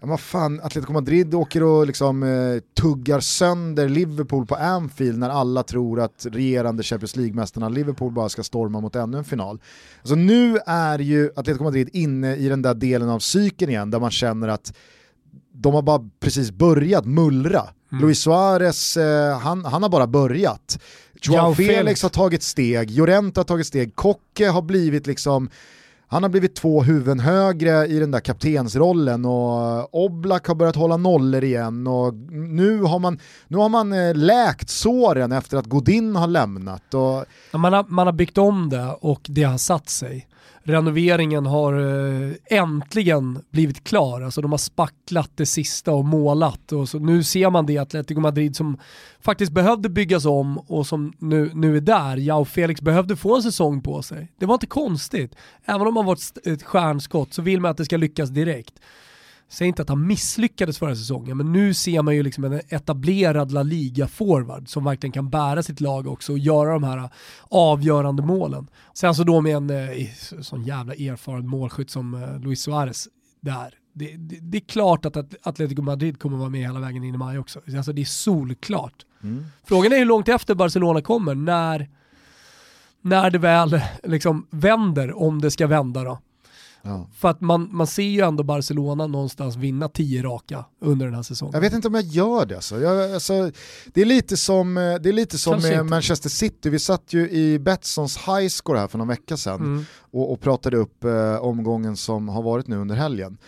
[0.00, 5.30] Ja, vad fan, Atletico Madrid åker och liksom, eh, tuggar sönder Liverpool på Anfield när
[5.30, 9.60] alla tror att regerande Champions League-mästarna Liverpool bara ska storma mot ännu en final.
[10.00, 14.00] Alltså nu är ju Atletico Madrid inne i den där delen av cykeln igen där
[14.00, 14.72] man känner att
[15.56, 17.62] de har bara precis börjat mullra.
[17.92, 18.04] Mm.
[18.04, 20.78] Luis Suarez, eh, han, han har bara börjat.
[21.22, 25.50] Joao Felix, Felix har tagit steg, Llorente har tagit steg, Kocke har blivit liksom
[26.08, 30.96] han har blivit två huvuden högre i den där kaptensrollen och Oblak har börjat hålla
[30.96, 36.16] nollor igen och nu har man, nu har man eh, läkt såren efter att Godin
[36.16, 36.94] har lämnat.
[36.94, 37.24] Och...
[37.58, 40.28] Man, har, man har byggt om det och det har satt sig
[40.66, 44.20] renoveringen har eh, äntligen blivit klar.
[44.20, 46.72] Alltså de har spacklat det sista och målat.
[46.72, 48.78] Och så nu ser man det Atletico Madrid som
[49.20, 52.16] faktiskt behövde byggas om och som nu, nu är där.
[52.16, 54.32] Jao Felix behövde få en säsong på sig.
[54.38, 55.34] Det var inte konstigt.
[55.64, 58.74] Även om man var ett stjärnskott så vill man att det ska lyckas direkt.
[59.48, 63.52] Säg inte att han misslyckades förra säsongen, men nu ser man ju liksom en etablerad
[63.52, 67.10] La Liga-forward som verkligen kan bära sitt lag också och göra de här
[67.42, 68.68] avgörande målen.
[68.94, 70.08] Sen så då med en eh,
[70.40, 73.08] sån jävla erfaren målskytt som eh, Luis Suarez
[73.40, 73.74] där.
[73.92, 77.18] Det, det, det, är klart att Atletico Madrid kommer vara med hela vägen in i
[77.18, 77.60] maj också.
[77.76, 79.06] Alltså det är solklart.
[79.22, 79.46] Mm.
[79.64, 81.88] Frågan är hur långt efter Barcelona kommer, när,
[83.00, 86.18] när det väl liksom vänder, om det ska vända då.
[86.86, 87.08] Ja.
[87.14, 91.22] För att man, man ser ju ändå Barcelona någonstans vinna tio raka under den här
[91.22, 91.54] säsongen.
[91.54, 92.80] Jag vet inte om jag gör det alltså.
[92.80, 93.50] Jag, alltså
[93.86, 97.30] det är lite som, eh, det är lite som med Manchester City, vi satt ju
[97.30, 99.84] i Betssons highscore här för någon vecka sedan mm.
[99.98, 103.38] och, och, pratade upp eh, omgången som har varit nu under helgen.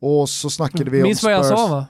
[0.00, 1.36] Och så snackade vi Minns om Spurs.
[1.36, 1.86] Minns vad jag sa va?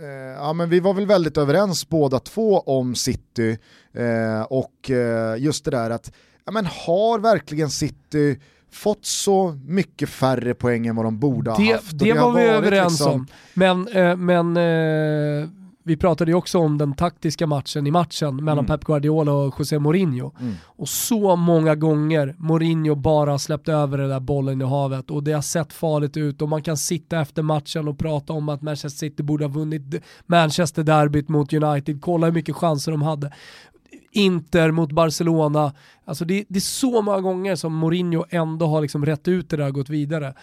[0.00, 3.58] Eh, ja, men vi var väl väldigt överens båda två om City
[3.92, 6.12] eh, och eh, just det där att
[6.44, 11.58] ja, men har verkligen City fått så mycket färre poäng än vad de borde ha
[11.58, 11.98] det, haft.
[11.98, 13.12] Det, det var vi överens liksom...
[13.12, 13.26] om.
[13.54, 15.48] Men, eh, men eh,
[15.88, 18.66] vi pratade ju också om den taktiska matchen i matchen mellan Mm.
[18.66, 20.32] Pep Guardiola och José Mourinho.
[20.40, 20.54] Mm.
[20.64, 25.32] Och så många gånger Mourinho bara släppt över den där bollen i havet och det
[25.32, 28.98] har sett farligt ut och man kan sitta efter matchen och prata om att Manchester
[28.98, 29.82] City borde ha vunnit
[30.26, 33.32] Manchester-derbyt mot United, kolla hur mycket chanser de hade.
[34.10, 35.72] Inter mot Barcelona,
[36.04, 39.56] alltså det, det är så många gånger som Mourinho ändå har liksom rätt ut det
[39.56, 40.34] där och gått vidare.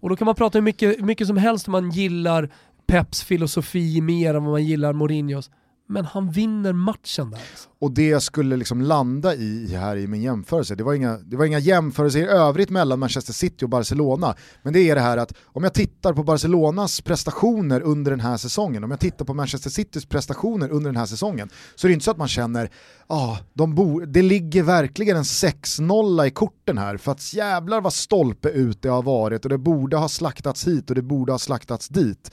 [0.00, 2.50] Och då kan man prata hur mycket, hur mycket som helst om man gillar
[2.86, 5.50] Peps filosofi mer än vad man gillar Mourinhos.
[5.92, 7.38] Men han vinner matchen där.
[7.38, 7.68] Alltså.
[7.78, 11.36] Och det jag skulle liksom landa i här i min jämförelse, det var, inga, det
[11.36, 15.16] var inga jämförelser i övrigt mellan Manchester City och Barcelona, men det är det här
[15.16, 19.34] att om jag tittar på Barcelonas prestationer under den här säsongen, om jag tittar på
[19.34, 22.70] Manchester Citys prestationer under den här säsongen, så är det inte så att man känner,
[23.06, 27.92] ah, de bo, det ligger verkligen en 6-0 i korten här, för att jävlar vad
[27.92, 31.38] stolpe ut det har varit och det borde ha slaktats hit och det borde ha
[31.38, 32.30] slaktats dit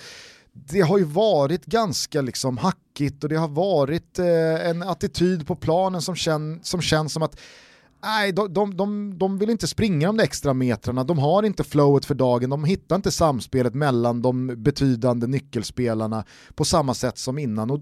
[0.66, 5.56] det har ju varit ganska liksom hackigt och det har varit eh, en attityd på
[5.56, 7.40] planen som, känn, som känns som att
[8.04, 11.64] nej, de, de, de, de vill inte springa de där extra metrarna, de har inte
[11.64, 17.38] flowet för dagen, de hittar inte samspelet mellan de betydande nyckelspelarna på samma sätt som
[17.38, 17.72] innan.
[17.72, 17.82] Och,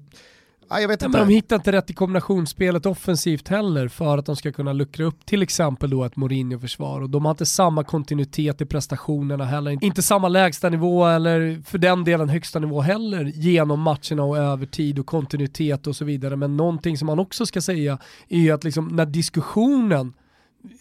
[0.69, 1.17] nej, jag vet Ja, inte.
[1.17, 5.05] men de hittar inte rätt i kombinationsspelet offensivt heller för att de ska kunna luckra
[5.05, 9.83] upp till exempel då ett Mourinho-försvar och de har inte samma kontinuitet i prestationerna heller.
[9.83, 14.65] Inte samma lägsta nivå eller för den delen högsta nivå heller genom matcherna och över
[14.65, 16.35] tid och kontinuitet och så vidare.
[16.35, 17.97] Men någonting som man också ska säga
[18.29, 20.13] är ju att liksom när diskussionen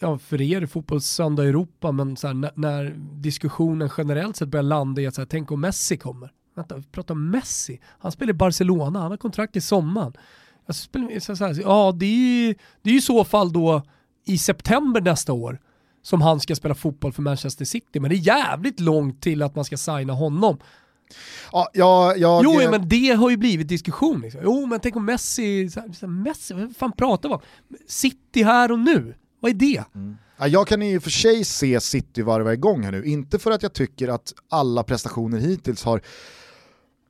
[0.01, 4.49] ja, för er i fotbollssöndag i Europa, men så här, när, när diskussionen generellt sett
[4.49, 6.31] börjar landa i att så här, tänk om Messi kommer.
[6.57, 7.81] Vänta, vi pratar om Messi.
[7.99, 10.13] Han spelar i Barcelona, han har kontrakt i sommaren.
[10.67, 13.83] Alltså, spelar, så, så ja, det är, det är ju i så fall då
[14.27, 15.59] i september nästa år
[16.03, 19.55] som han ska spela fotboll för Manchester City, men det är jävligt långt till att
[19.55, 20.59] man ska signa honom.
[21.53, 24.21] Ja, jag, jag, Jo, ja, men det har ju blivit diskussion.
[24.21, 24.41] Liksom.
[24.45, 27.41] Jo, men tänk om Messi, så här, så här, Messi, vad fan pratar vi om?
[27.87, 29.85] City här och nu, vad är det?
[30.39, 33.51] Ja, jag kan i och för sig se City varva igång här nu, inte för
[33.51, 36.01] att jag tycker att alla prestationer hittills har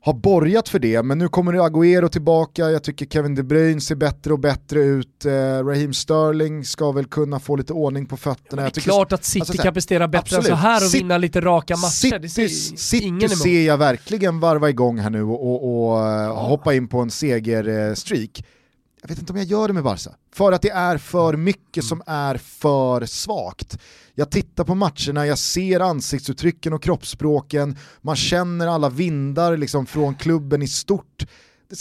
[0.06, 3.94] har borgat för det, men nu kommer Agüero tillbaka, jag tycker Kevin De Bruyne ser
[3.94, 5.30] bättre och bättre ut, eh,
[5.64, 8.62] Raheem Sterling ska väl kunna få lite ordning på fötterna.
[8.62, 10.46] Det är tycker- klart att City alltså kan prestera bättre absolut.
[10.50, 12.18] än så här och City- vinna lite raka matcher.
[12.18, 16.34] Det City, ser City ser jag verkligen varva igång här nu och, och, och eh,
[16.34, 18.44] hoppa in på en segerstreak.
[19.06, 21.84] Jag vet inte om jag gör det med Barca, för att det är för mycket
[21.84, 23.78] som är för svagt.
[24.14, 30.14] Jag tittar på matcherna, jag ser ansiktsuttrycken och kroppsspråken, man känner alla vindar liksom från
[30.14, 31.26] klubben i stort.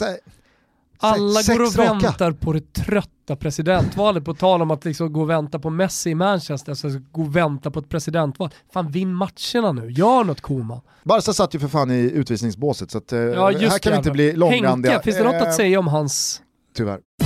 [0.02, 0.18] Här,
[1.00, 1.94] Alla går och raka.
[1.94, 6.10] väntar på det trötta presidentvalet, på tal om att liksom gå och vänta på Messi
[6.10, 8.50] i Manchester, alltså gå och vänta på ett presidentval.
[8.74, 10.82] Fan vinn matcherna nu, gör något Koman.
[11.04, 14.12] Barca satt ju för fan i utvisningsbåset så att, eh, Ja, här kan vi inte
[14.12, 14.92] bli långrandiga.
[14.92, 16.42] Henke, finns det något Eh, att säga om hans...
[16.76, 17.25] Tyvärr.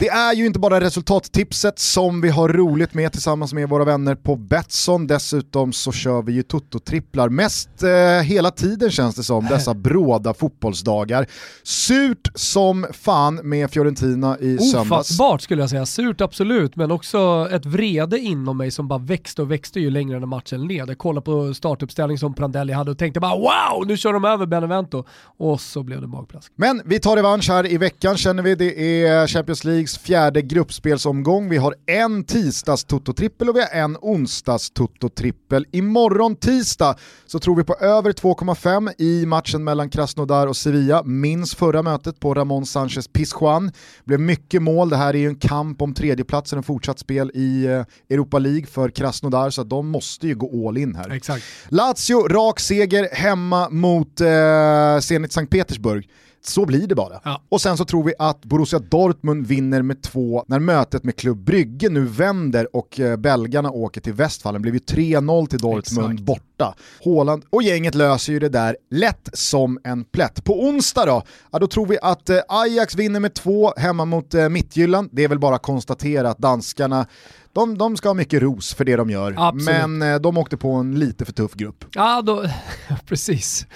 [0.00, 4.14] Det är ju inte bara resultattipset som vi har roligt med tillsammans med våra vänner
[4.14, 5.06] på Betsson.
[5.06, 10.34] Dessutom så kör vi ju Toto-tripplar mest eh, hela tiden känns det som, dessa bråda
[10.34, 11.26] fotbollsdagar.
[11.62, 15.10] Surt som fan med Fiorentina i söndags.
[15.10, 19.42] Ofattbart skulle jag säga, surt absolut, men också ett vrede inom mig som bara växte
[19.42, 20.88] och växte ju längre när matchen led.
[20.88, 24.46] Jag kollade på startuppställning som Prandelli hade och tänkte bara wow, nu kör de över
[24.46, 25.04] Benevento.
[25.38, 26.52] Och så blev det magplask.
[26.56, 28.54] Men vi tar revansch här i veckan känner vi.
[28.54, 31.48] Det är Champions Leagues fjärde gruppspelsomgång.
[31.48, 35.64] Vi har en tisdags Toto-trippel och vi har en onsdags Toto-trippel.
[35.72, 41.02] Imorgon tisdag så tror vi på över 2,5 i matchen mellan Krasnodar och Sevilla.
[41.02, 43.72] Minns förra mötet på Ramon Sanchez Pizjuan.
[44.04, 47.64] Blev mycket mål, det här är ju en kamp om tredjeplatsen och fortsatt spel i
[47.64, 51.10] eh, Europa League för Krasnodar så de måste ju gå all in här.
[51.10, 51.44] Exakt.
[51.68, 56.08] Lazio, rak seger hemma mot eh, Zenit Sankt Petersburg.
[56.48, 57.20] Så blir det bara.
[57.24, 57.42] Ja.
[57.48, 61.44] Och sen så tror vi att Borussia Dortmund vinner med två när mötet med Klubb
[61.44, 64.62] Brygge nu vänder och eh, belgarna åker till Westfallen.
[64.62, 66.26] Det blev ju 3-0 till Dortmund Exakt.
[66.26, 66.74] borta.
[67.04, 70.44] Haaland och gänget löser ju det där lätt som en plätt.
[70.44, 71.22] På onsdag då,
[71.52, 75.08] ja, då tror vi att eh, Ajax vinner med två hemma mot eh, Mittjylland.
[75.12, 77.06] Det är väl bara att konstatera att danskarna
[77.52, 79.64] de, de ska ha mycket ros för det de gör, Absolut.
[79.64, 81.84] men eh, de åkte på en lite för tuff grupp.
[81.94, 82.44] Ja, då,
[83.06, 83.66] precis.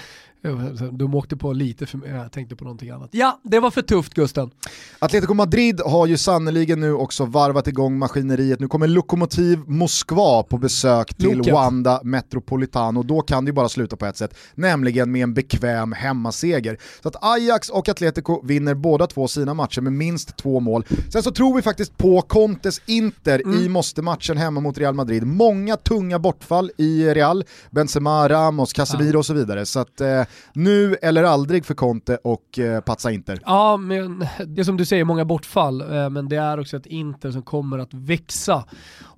[0.92, 3.08] De åkte på lite för jag tänkte på någonting annat.
[3.12, 4.50] Ja, det var för tufft Gusten.
[4.98, 8.60] Atletico Madrid har ju sannoliken nu också varvat igång maskineriet.
[8.60, 11.52] Nu kommer Lokomotiv Moskva på besök till Loket.
[11.52, 13.02] Wanda Metropolitano.
[13.02, 16.78] Då kan det ju bara sluta på ett sätt, nämligen med en bekväm hemmaseger.
[17.02, 20.84] Så att Ajax och Atletico vinner båda två sina matcher med minst två mål.
[21.12, 25.26] Sen så tror vi faktiskt på Contes Inter i måste-matchen hemma mot Real Madrid.
[25.26, 29.66] Många tunga bortfall i Real, Benzema, Ramos, Casemiro och så vidare.
[29.66, 30.22] Så att, eh,
[30.52, 33.40] Nu eller aldrig för Conte och eh, Pazza Inter.
[33.46, 36.86] Ja, men det är som du säger, många bortfall, eh, men det är också ett
[36.86, 38.64] Inter som kommer att växa.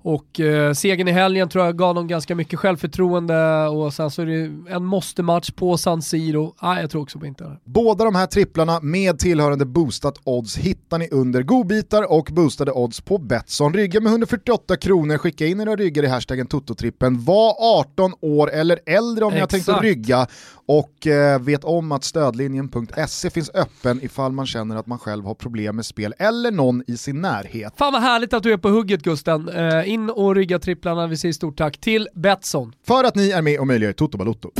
[0.05, 4.21] Och eh, segern i helgen tror jag gav dem ganska mycket självförtroende och sen så
[4.21, 6.55] är det en måste-match på San Siro.
[6.57, 7.59] Ah, jag tror också på Inter.
[7.63, 13.01] Båda de här tripplarna med tillhörande boostat odds hittar ni under godbitar och boostade odds
[13.01, 13.73] på Betsson.
[13.73, 17.23] Rygga med 148 kronor, skicka in era ryggar i hashtaggen Tototrippen.
[17.23, 20.27] Var 18 år eller äldre om ni har tänkt att rygga
[20.67, 25.33] och eh, vet om att stödlinjen.se finns öppen ifall man känner att man själv har
[25.33, 27.73] problem med spel eller någon i sin närhet.
[27.77, 29.49] Fan vad härligt att du är på hugget Gusten.
[29.49, 32.73] Eh, in och rygga tripplarna, vi säger stort tack till Betsson.
[32.87, 34.51] För att ni är med och möjliggör Toto Balotto.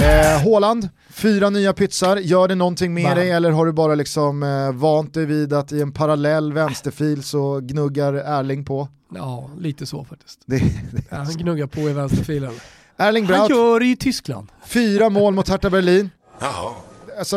[0.00, 3.14] Eh, Håland, fyra nya pytsar, gör det någonting med Va?
[3.14, 7.22] dig eller har du bara liksom eh, vant dig vid att i en parallell vänsterfil
[7.22, 8.88] så gnuggar Erling på?
[9.14, 10.40] Ja, lite så faktiskt.
[10.46, 11.02] Det, det.
[11.10, 12.52] Ja, han gnuggar på i vänsterfilen.
[12.96, 14.48] Erling Han Braut, gör det i Tyskland.
[14.66, 16.10] fyra mål mot Hertha Berlin.
[16.40, 16.72] Jaha.
[17.18, 17.36] Alltså,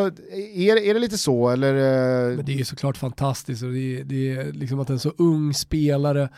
[0.56, 1.74] är, är det lite så eller?
[1.74, 5.00] eh, Men det är ju såklart fantastiskt och det är, det är liksom att en
[5.00, 6.30] så ung spelare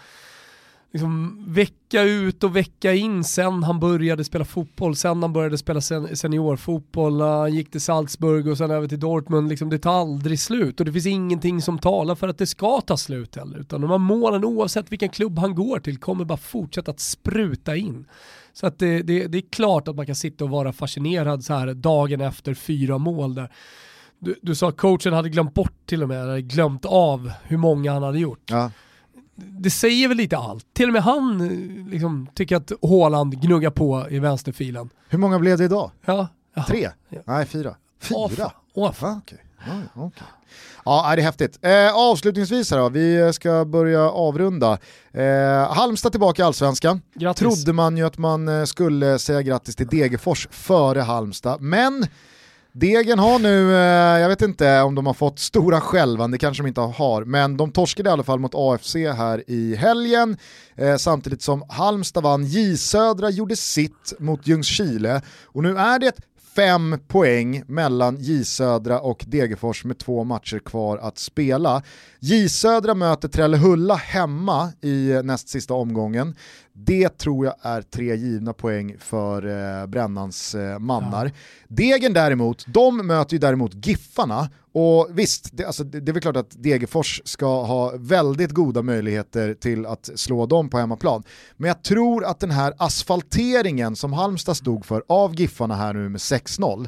[0.93, 5.81] liksom vecka ut och vecka in sen han började spela fotboll, sen han började spela
[5.81, 10.39] sen, seniorfotboll, han gick till Salzburg och sen över till Dortmund, liksom, det tar aldrig
[10.39, 13.81] slut och det finns ingenting som talar för att det ska ta slut heller, utan
[13.81, 18.05] de här målen oavsett vilken klubb han går till kommer bara fortsätta att spruta in.
[18.59, 21.53] Så att det, det, det är klart att man kan sitta och vara fascinerad så
[21.53, 23.51] här dagen efter fyra mål där.
[24.19, 27.57] Du, du sa att coachen hade glömt bort till och med, eller glömt av hur
[27.57, 28.43] många han hade gjort.
[28.45, 28.71] Ja.
[29.35, 30.73] Det säger väl lite allt.
[30.73, 31.47] Till och med han
[31.91, 34.89] liksom, tycker att Haaland gnuggar på i vänsterfilen.
[35.09, 35.91] Hur många blev det idag?
[36.05, 36.27] Ja.
[36.67, 36.89] Tre?
[37.09, 37.19] Ja.
[37.25, 37.75] Nej, fyra.
[38.11, 38.43] Åh, Fyra?
[38.43, 38.51] fan.
[38.73, 39.11] Åh, fan.
[39.13, 39.39] Ah, okej.
[39.65, 40.11] Ja,
[40.85, 41.59] ja, det är häftigt.
[41.61, 44.77] Eh, avslutningsvis här då, vi ska börja avrunda.
[45.13, 47.01] Eh, Halmstad tillbaka i Allsvenskan.
[47.15, 47.39] Grattis.
[47.39, 52.05] Trodde man ju att man eh, skulle säga grattis till Degerfors före Halmstad, men
[52.71, 56.63] Degen har nu, eh, jag vet inte om de har fått stora skälvan, det kanske
[56.63, 60.37] de inte har, men de torskade i alla fall mot AFC här i helgen,
[60.75, 66.15] eh, samtidigt som Halmstad vann, J Södra gjorde sitt mot Ljungskile, och nu är det
[66.59, 71.83] fem poäng mellan J Södra och Degerfors med två matcher kvar att spela.
[72.19, 76.35] J Södra möter Trellehulla hemma i näst sista omgången.
[76.85, 79.45] Det tror jag är tre givna poäng för
[79.81, 81.31] eh, Brännans eh, mannar.
[81.67, 86.21] Degen däremot, de möter ju däremot Giffarna och visst, det, alltså, det, det är väl
[86.21, 91.23] klart att Degerfors ska ha väldigt goda möjligheter till att slå dem på hemmaplan.
[91.57, 96.09] Men jag tror att den här asfalteringen som Halmstad stod för av Giffarna här nu
[96.09, 96.87] med 6-0,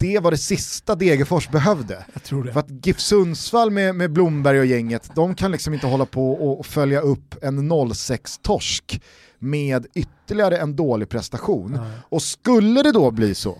[0.00, 2.04] det var det sista Degerfors behövde.
[2.52, 6.32] För att GIF Sundsvall med, med Blomberg och gänget, de kan liksom inte hålla på
[6.32, 9.00] och följa upp en 0-6-torsk
[9.38, 11.72] med ytterligare en dålig prestation.
[11.72, 11.90] Nej.
[12.08, 13.58] Och skulle det då bli så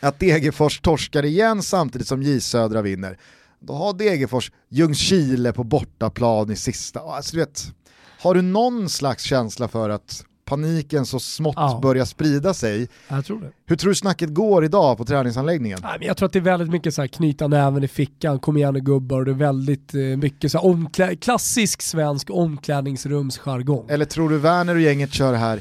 [0.00, 3.18] att Degerfors torskar igen samtidigt som J Södra vinner,
[3.60, 7.00] då har Degerfors Ljungskile på bortaplan i sista.
[7.00, 7.72] Alltså, du vet,
[8.20, 11.78] har du någon slags känsla för att paniken så smått Ja.
[11.82, 12.88] börjar sprida sig?
[13.08, 13.50] Jag tror det.
[13.66, 15.78] Hur tror du snacket går idag på träningsanläggningen?
[15.82, 18.38] Nej, men jag tror att det är väldigt mycket så här knyta näven i fickan,
[18.38, 23.86] kom igen nu gubbar, och det är väldigt eh, mycket så omklä- klassisk svensk omklädningsrumsjargong.
[23.88, 25.60] Eller tror du Werner och gänget kör här,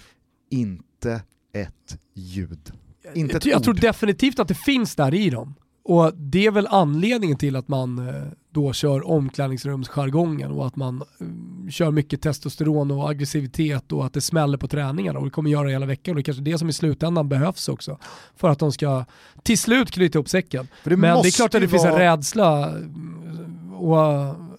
[0.52, 1.22] inte
[1.54, 2.72] ett ljud?
[3.14, 5.56] Inte ett jag tror definitivt att det finns där i dem.
[5.88, 8.14] Och det är väl anledningen till att man eh,
[8.56, 14.22] då kör omklädningsrumsjargongen och att man eh, kör mycket testosteron och aggressivitet och att det
[14.22, 16.70] smäller på träningarna och det kommer göra hela veckan och det är kanske det som
[16.70, 17.98] i slutändan behövs också
[18.36, 19.06] för att de ska
[19.44, 20.68] till slut knyta ihop säcken.
[20.84, 23.98] Det Men det är klart att det finns en vara- rädsla mm, och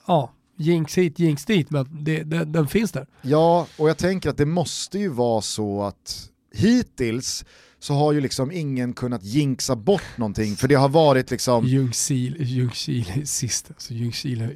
[0.07, 3.07] ja, jinx hit, jinx dit, men det, det, den finns där.
[3.23, 7.45] Ja, och jag tänker att det måste ju vara så att hittills
[7.87, 12.37] så har ju liksom ingen kunnat jinxa bort någonting, för det har varit liksom Ljungskile,
[12.45, 14.51] Ljungskile sist, alltså Ljungskile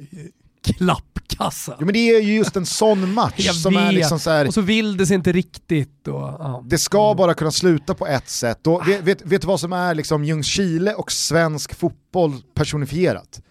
[0.63, 1.75] klappkassa.
[1.79, 3.93] Jo men det är ju just en sån match som är vet.
[3.93, 6.07] liksom så här, Och så vill det sig inte riktigt.
[6.07, 6.63] Och, ja.
[6.65, 8.67] det ska bara kunna sluta på ett sätt.
[8.67, 13.41] Och vet, vet, vet du vad som är liksom Ljungskile och svensk fotboll personifierat?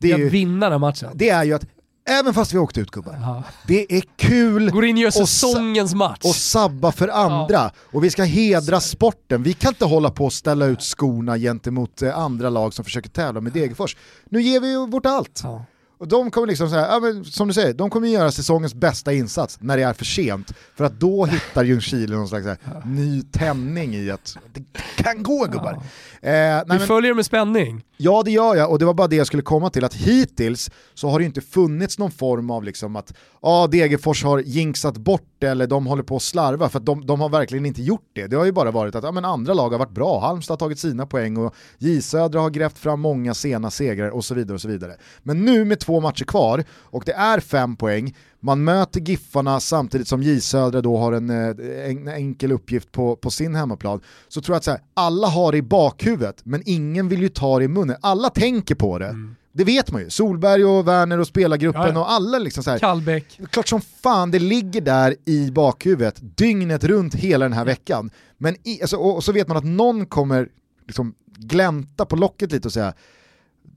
[0.00, 1.10] Det är, Att ju, vinna den matchen.
[1.14, 1.66] det är ju att,
[2.04, 3.42] även fast vi har åkt ut gubbar, Ja.
[3.66, 6.20] det är kul Går in och gör säsongens match.
[6.24, 7.70] och sabba för andra.
[7.92, 9.42] Och vi ska hedra sporten.
[9.42, 13.08] Vi kan inte hålla på och ställa ut skorna gentemot eh, andra lag som försöker
[13.10, 13.96] tävla med Degerfors.
[14.30, 15.40] Nu ger vi ju vårt allt.
[15.42, 15.64] Ja.
[15.98, 19.12] Och de kommer liksom så här, ja, som du säger, de kommer göra säsongens bästa
[19.12, 20.52] insats när det är för sent.
[20.76, 24.62] För att då hittar Ljungskile någon slags här, ny tändning i att det
[25.02, 25.72] kan gå gubbar.
[25.72, 25.80] Eh,
[26.22, 27.82] nej, Vi men, följer med spänning.
[28.04, 30.70] Ja det gör jag och det var bara det jag skulle komma till att hittills
[30.94, 35.28] så har det inte funnits någon form av liksom att ah, Degerfors har jinxat bort
[35.38, 38.10] det eller de håller på att slarva för att de, de har verkligen inte gjort
[38.12, 38.26] det.
[38.26, 40.58] Det har ju bara varit att ah, men andra lag har varit bra, Halmstad har
[40.58, 44.54] tagit sina poäng och J Södra har grävt fram många sena segrar och så vidare
[44.54, 44.96] och så vidare.
[45.22, 48.14] Men nu med två matcher kvar och det är fem poäng,
[48.44, 53.16] man möter Giffarna samtidigt som J Södra då har en, eh, en enkel uppgift på,
[53.16, 56.62] på sin hemmaplan, så tror jag att så här, alla har det i bakhuvudet men
[56.66, 57.96] ingen vill ju ta det i munnen.
[58.00, 59.08] Alla tänker på det.
[59.08, 59.34] Mm.
[59.52, 60.10] Det vet man ju.
[60.10, 62.00] Solberg och Werner och spelargruppen ja, ja.
[62.00, 62.78] och alla liksom så här.
[62.78, 63.40] Kallbäck.
[63.50, 68.10] Klart som fan det ligger där i bakhuvudet dygnet runt hela den här veckan.
[68.38, 70.48] Men i, alltså, och, och, så vet man att någon kommer
[70.86, 72.94] liksom glänta på locket lite och säga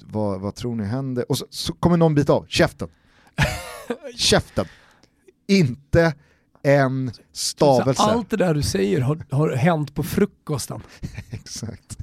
[0.05, 1.31] vad, vad tror ni händer?
[1.31, 2.87] Och så, så kommer någon bita av, käften.
[4.15, 4.65] Käften.
[5.47, 6.13] Inte
[6.63, 8.01] en stavelse.
[8.03, 10.81] Allt det där du säger har, har hänt på frukosten.
[11.29, 11.97] Exakt.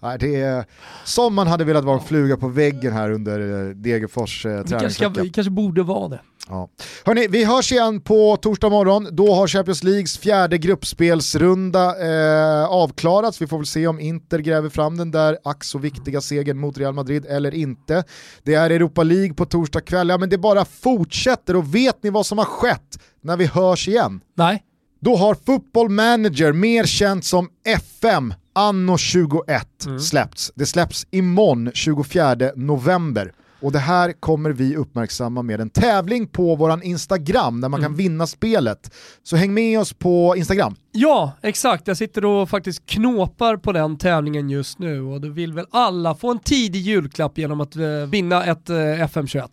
[0.00, 0.64] Nej, det är
[1.04, 5.22] som man hade velat vara en fluga på väggen här under eh, Degerfors eh, träningsvecka.
[5.22, 6.20] Vi kanske borde vara det.
[6.48, 6.68] Ja.
[7.04, 9.08] Hörrni, vi hörs igen på torsdag morgon.
[9.12, 13.42] Då har Champions Leagues fjärde gruppspelsrunda eh, avklarats.
[13.42, 16.78] Vi får väl se om Inter gräver fram den där ack så viktiga segern mot
[16.78, 18.04] Real Madrid eller inte.
[18.42, 20.08] Det är Europa League på torsdag kväll.
[20.08, 23.88] Ja, men det bara fortsätter och vet ni vad som har skett när vi hörs
[23.88, 24.20] igen?
[24.34, 24.62] Nej.
[25.00, 30.00] Då har Football Manager, mer känt som FM, anno 21 mm.
[30.00, 30.52] släppts.
[30.54, 33.32] Det släpps imorgon 24 november.
[33.60, 37.90] Och det här kommer vi uppmärksamma med en tävling på våran Instagram där man mm.
[37.90, 38.94] kan vinna spelet.
[39.22, 40.74] Så häng med oss på Instagram.
[40.92, 41.88] Ja, exakt.
[41.88, 46.14] Jag sitter och faktiskt knåpar på den tävlingen just nu och då vill väl alla
[46.14, 49.48] få en tidig julklapp genom att uh, vinna ett uh, FM21.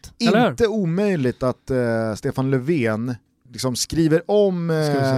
[0.49, 3.15] Inte omöjligt att uh, Stefan Löfven
[3.51, 4.71] liksom skriver om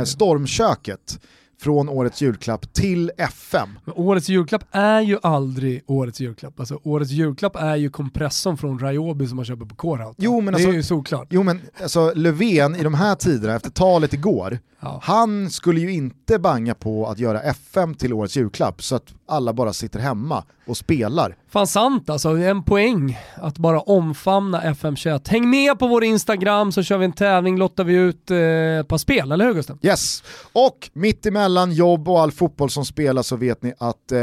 [0.05, 1.19] stormköket
[1.65, 3.69] från årets julklapp till FM.
[3.85, 6.59] Men årets julklapp är ju aldrig årets julklapp.
[6.59, 10.15] Alltså, årets julklapp är ju kompressorn från Ryobi som man köper på Corehout.
[10.17, 11.27] Jo, men det alltså, är ju såklart.
[11.29, 14.99] Jo men alltså Löfven i de här tiderna, efter talet igår, ja.
[15.03, 19.53] han skulle ju inte banga på att göra FM till årets julklapp så att alla
[19.53, 21.35] bara sitter hemma och spelar.
[21.49, 25.29] Fan sant alltså, en poäng att bara omfamna FM21.
[25.29, 28.37] Häng med på vår Instagram så kör vi en tävling, lottar vi ut eh,
[28.79, 29.79] ett par spel, eller hur Gusten?
[29.81, 34.19] Yes, och mitt emellan jobb och all fotboll som spelas så vet ni att eh,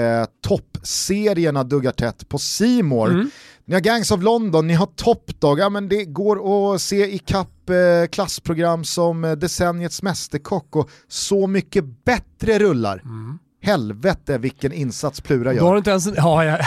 [0.46, 3.10] toppserierna duggar tätt på Simor.
[3.10, 3.30] Mm.
[3.64, 7.14] Ni har Gangs of London, ni har Top Dog, ja, men det går att se
[7.14, 13.02] i kapp eh, klassprogram som eh, Decenniets Mästerkock och Så mycket bättre rullar.
[13.04, 13.38] Mm.
[13.62, 15.60] Helvete vilken insats Plura gör.
[15.60, 16.58] Då har inte ens, ja, ja.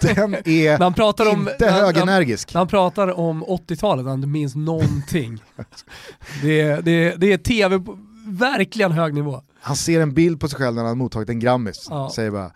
[0.00, 2.54] Den är han pratar om, inte högenergisk.
[2.54, 5.42] När han pratar om 80-talet, han minns någonting.
[6.42, 7.82] det, är, det, är, det är tv
[8.26, 9.42] verkligen hög nivå.
[9.62, 12.10] Han ser en bild på sig själv när han har mottagit en Grammis, ja.
[12.14, 12.52] säger bara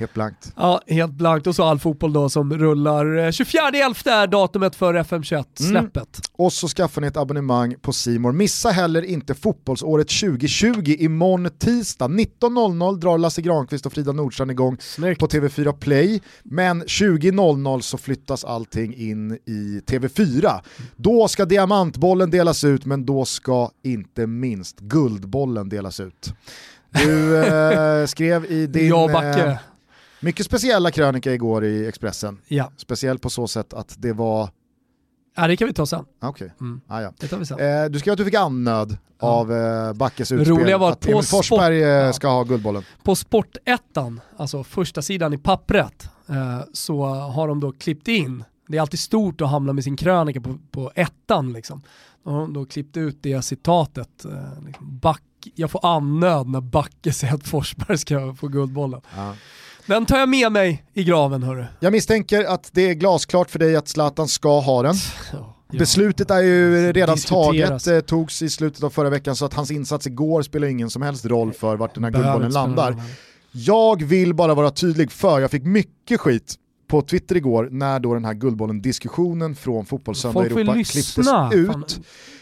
[0.00, 0.52] Helt blankt.
[0.56, 1.46] Ja, helt blankt.
[1.46, 3.06] Och så all fotboll då som rullar.
[3.06, 5.96] 24.11 är datumet för FM21-släppet.
[5.96, 6.06] Mm.
[6.32, 8.32] Och så skaffar ni ett abonnemang på Simor.
[8.32, 12.08] Missa heller inte fotbollsåret 2020 imorgon tisdag.
[12.08, 15.20] 19.00 drar Lasse Granqvist och Frida Nordstrand igång Snyggt.
[15.20, 16.20] på TV4 Play.
[16.42, 20.60] Men 20.00 så flyttas allting in i TV4.
[20.96, 26.34] Då ska diamantbollen delas ut, men då ska inte minst guldbollen delas ut.
[26.90, 28.88] Du eh, skrev i din...
[28.88, 29.58] Ja, Backe.
[30.20, 32.38] Mycket speciella krönika igår i Expressen.
[32.48, 32.72] Ja.
[32.76, 34.50] Speciellt på så sätt att det var...
[35.36, 36.04] Ja det kan vi ta sen.
[36.22, 36.48] Okej, okay.
[36.60, 36.80] mm.
[36.86, 37.12] ah, ja.
[37.20, 37.60] det tar vi sen.
[37.60, 39.26] Eh, du skrev att du fick annöd ja.
[39.28, 42.82] av eh, Backes utspel Roliga var att Emil Forsberg eh, ska ha Guldbollen.
[43.02, 48.76] På Sportettan, alltså första sidan i pappret, eh, så har de då klippt in, det
[48.76, 51.82] är alltid stort att hamna med sin krönika på, på ettan liksom.
[52.24, 55.22] De har då klippt ut det citatet, eh, liksom, back,
[55.54, 59.00] jag får annöd när Backe säger att Forsberg ska få Guldbollen.
[59.16, 59.34] Ja.
[59.90, 61.64] Den tar jag med mig i graven hörru.
[61.80, 64.94] Jag misstänker att det är glasklart för dig att Zlatan ska ha den.
[65.32, 65.56] Ja.
[65.78, 69.70] Beslutet är ju redan taget, eh, togs i slutet av förra veckan så att hans
[69.70, 73.02] insats igår spelar ingen som helst roll för vart den här guldbollen landar.
[73.52, 76.54] Jag vill bara vara tydlig för jag fick mycket skit
[76.88, 81.18] på Twitter igår när då den här guldbollen-diskussionen från Fotbollssöndag Europa klipptes
[81.52, 81.66] ut.
[81.72, 81.84] Fan.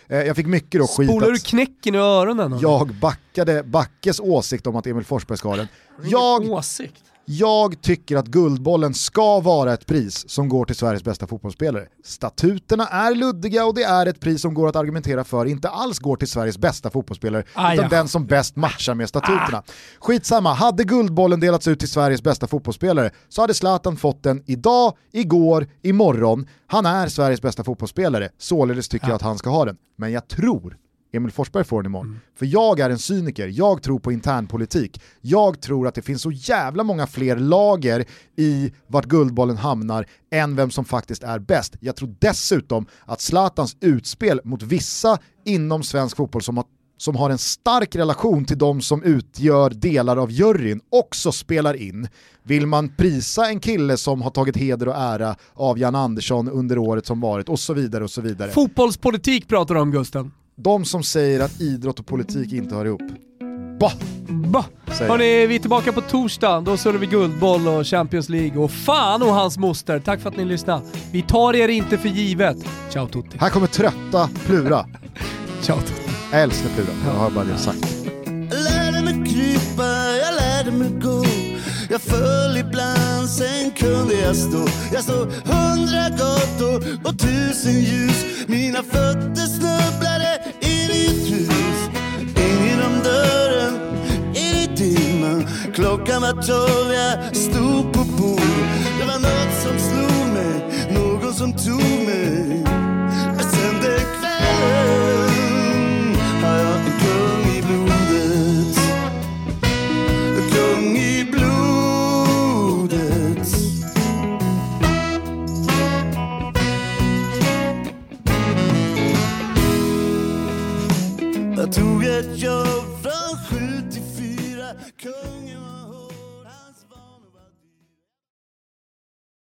[0.09, 2.59] Eh, jag fick mycket då skit Spolar du knäcken i öronen?
[2.61, 5.69] Jag backade Backes åsikt om att Emil Forsberg ska ha den.
[6.03, 7.05] Jag, åsikt?
[7.31, 11.87] Jag tycker att Guldbollen ska vara ett pris som går till Sveriges bästa fotbollsspelare.
[12.05, 15.99] Statuterna är luddiga och det är ett pris som går att argumentera för inte alls
[15.99, 17.89] går till Sveriges bästa fotbollsspelare, ah, utan ja.
[17.97, 19.59] den som bäst matchar med statuterna.
[19.59, 19.63] Ah.
[20.01, 24.97] Skitsamma, hade Guldbollen delats ut till Sveriges bästa fotbollsspelare så hade Zlatan fått den idag,
[25.13, 26.47] igår, imorgon.
[26.67, 29.11] Han är Sveriges bästa fotbollsspelare, således tycker ah.
[29.11, 29.77] jag att han ska ha den.
[29.97, 30.77] Men jag tror
[31.13, 32.07] Emil Forsberg får den imorgon.
[32.07, 32.21] Mm.
[32.35, 35.01] För jag är en cyniker, jag tror på internpolitik.
[35.21, 38.05] Jag tror att det finns så jävla många fler lager
[38.37, 41.77] i vart Guldbollen hamnar än vem som faktiskt är bäst.
[41.81, 46.67] Jag tror dessutom att Zlatans utspel mot vissa inom svensk fotboll som har
[47.01, 52.09] som har en stark relation till de som utgör delar av juryn också spelar in.
[52.43, 56.79] Vill man prisa en kille som har tagit heder och ära av Jan Andersson under
[56.79, 58.51] året som varit och så vidare och så vidare.
[58.51, 60.31] Fotbollspolitik pratar du om Gusten.
[60.61, 63.03] De som säger att idrott och politik inte hör ihop.
[63.81, 63.93] Bah!
[64.29, 64.65] Bah!
[64.87, 66.61] Hörni, vi är tillbaka på torsdag.
[66.61, 70.01] Då surrar vi Guldboll och Champions League och fan och hans moster.
[70.01, 70.83] Tack för att ni lyssnade.
[71.13, 72.57] Vi tar er inte för givet.
[72.91, 73.39] Ciao tutti.
[73.41, 74.87] Här kommer trötta Plura.
[75.61, 76.03] Ciao tutti.
[76.33, 77.97] Jag älskar Plura, jag har bara det sagt.
[78.25, 79.87] Jag lärde mig krypa,
[80.23, 81.18] jag lärde mig gå
[81.89, 88.25] jag föll ibland, sen kunde jag stå Jag såg hundra gator och tusen ljus.
[88.47, 91.89] Mina fötter snubblade in i ett hus.
[92.21, 93.75] In genom dörren,
[94.35, 98.58] in i dimman Klockan var tolv, jag stod på bordet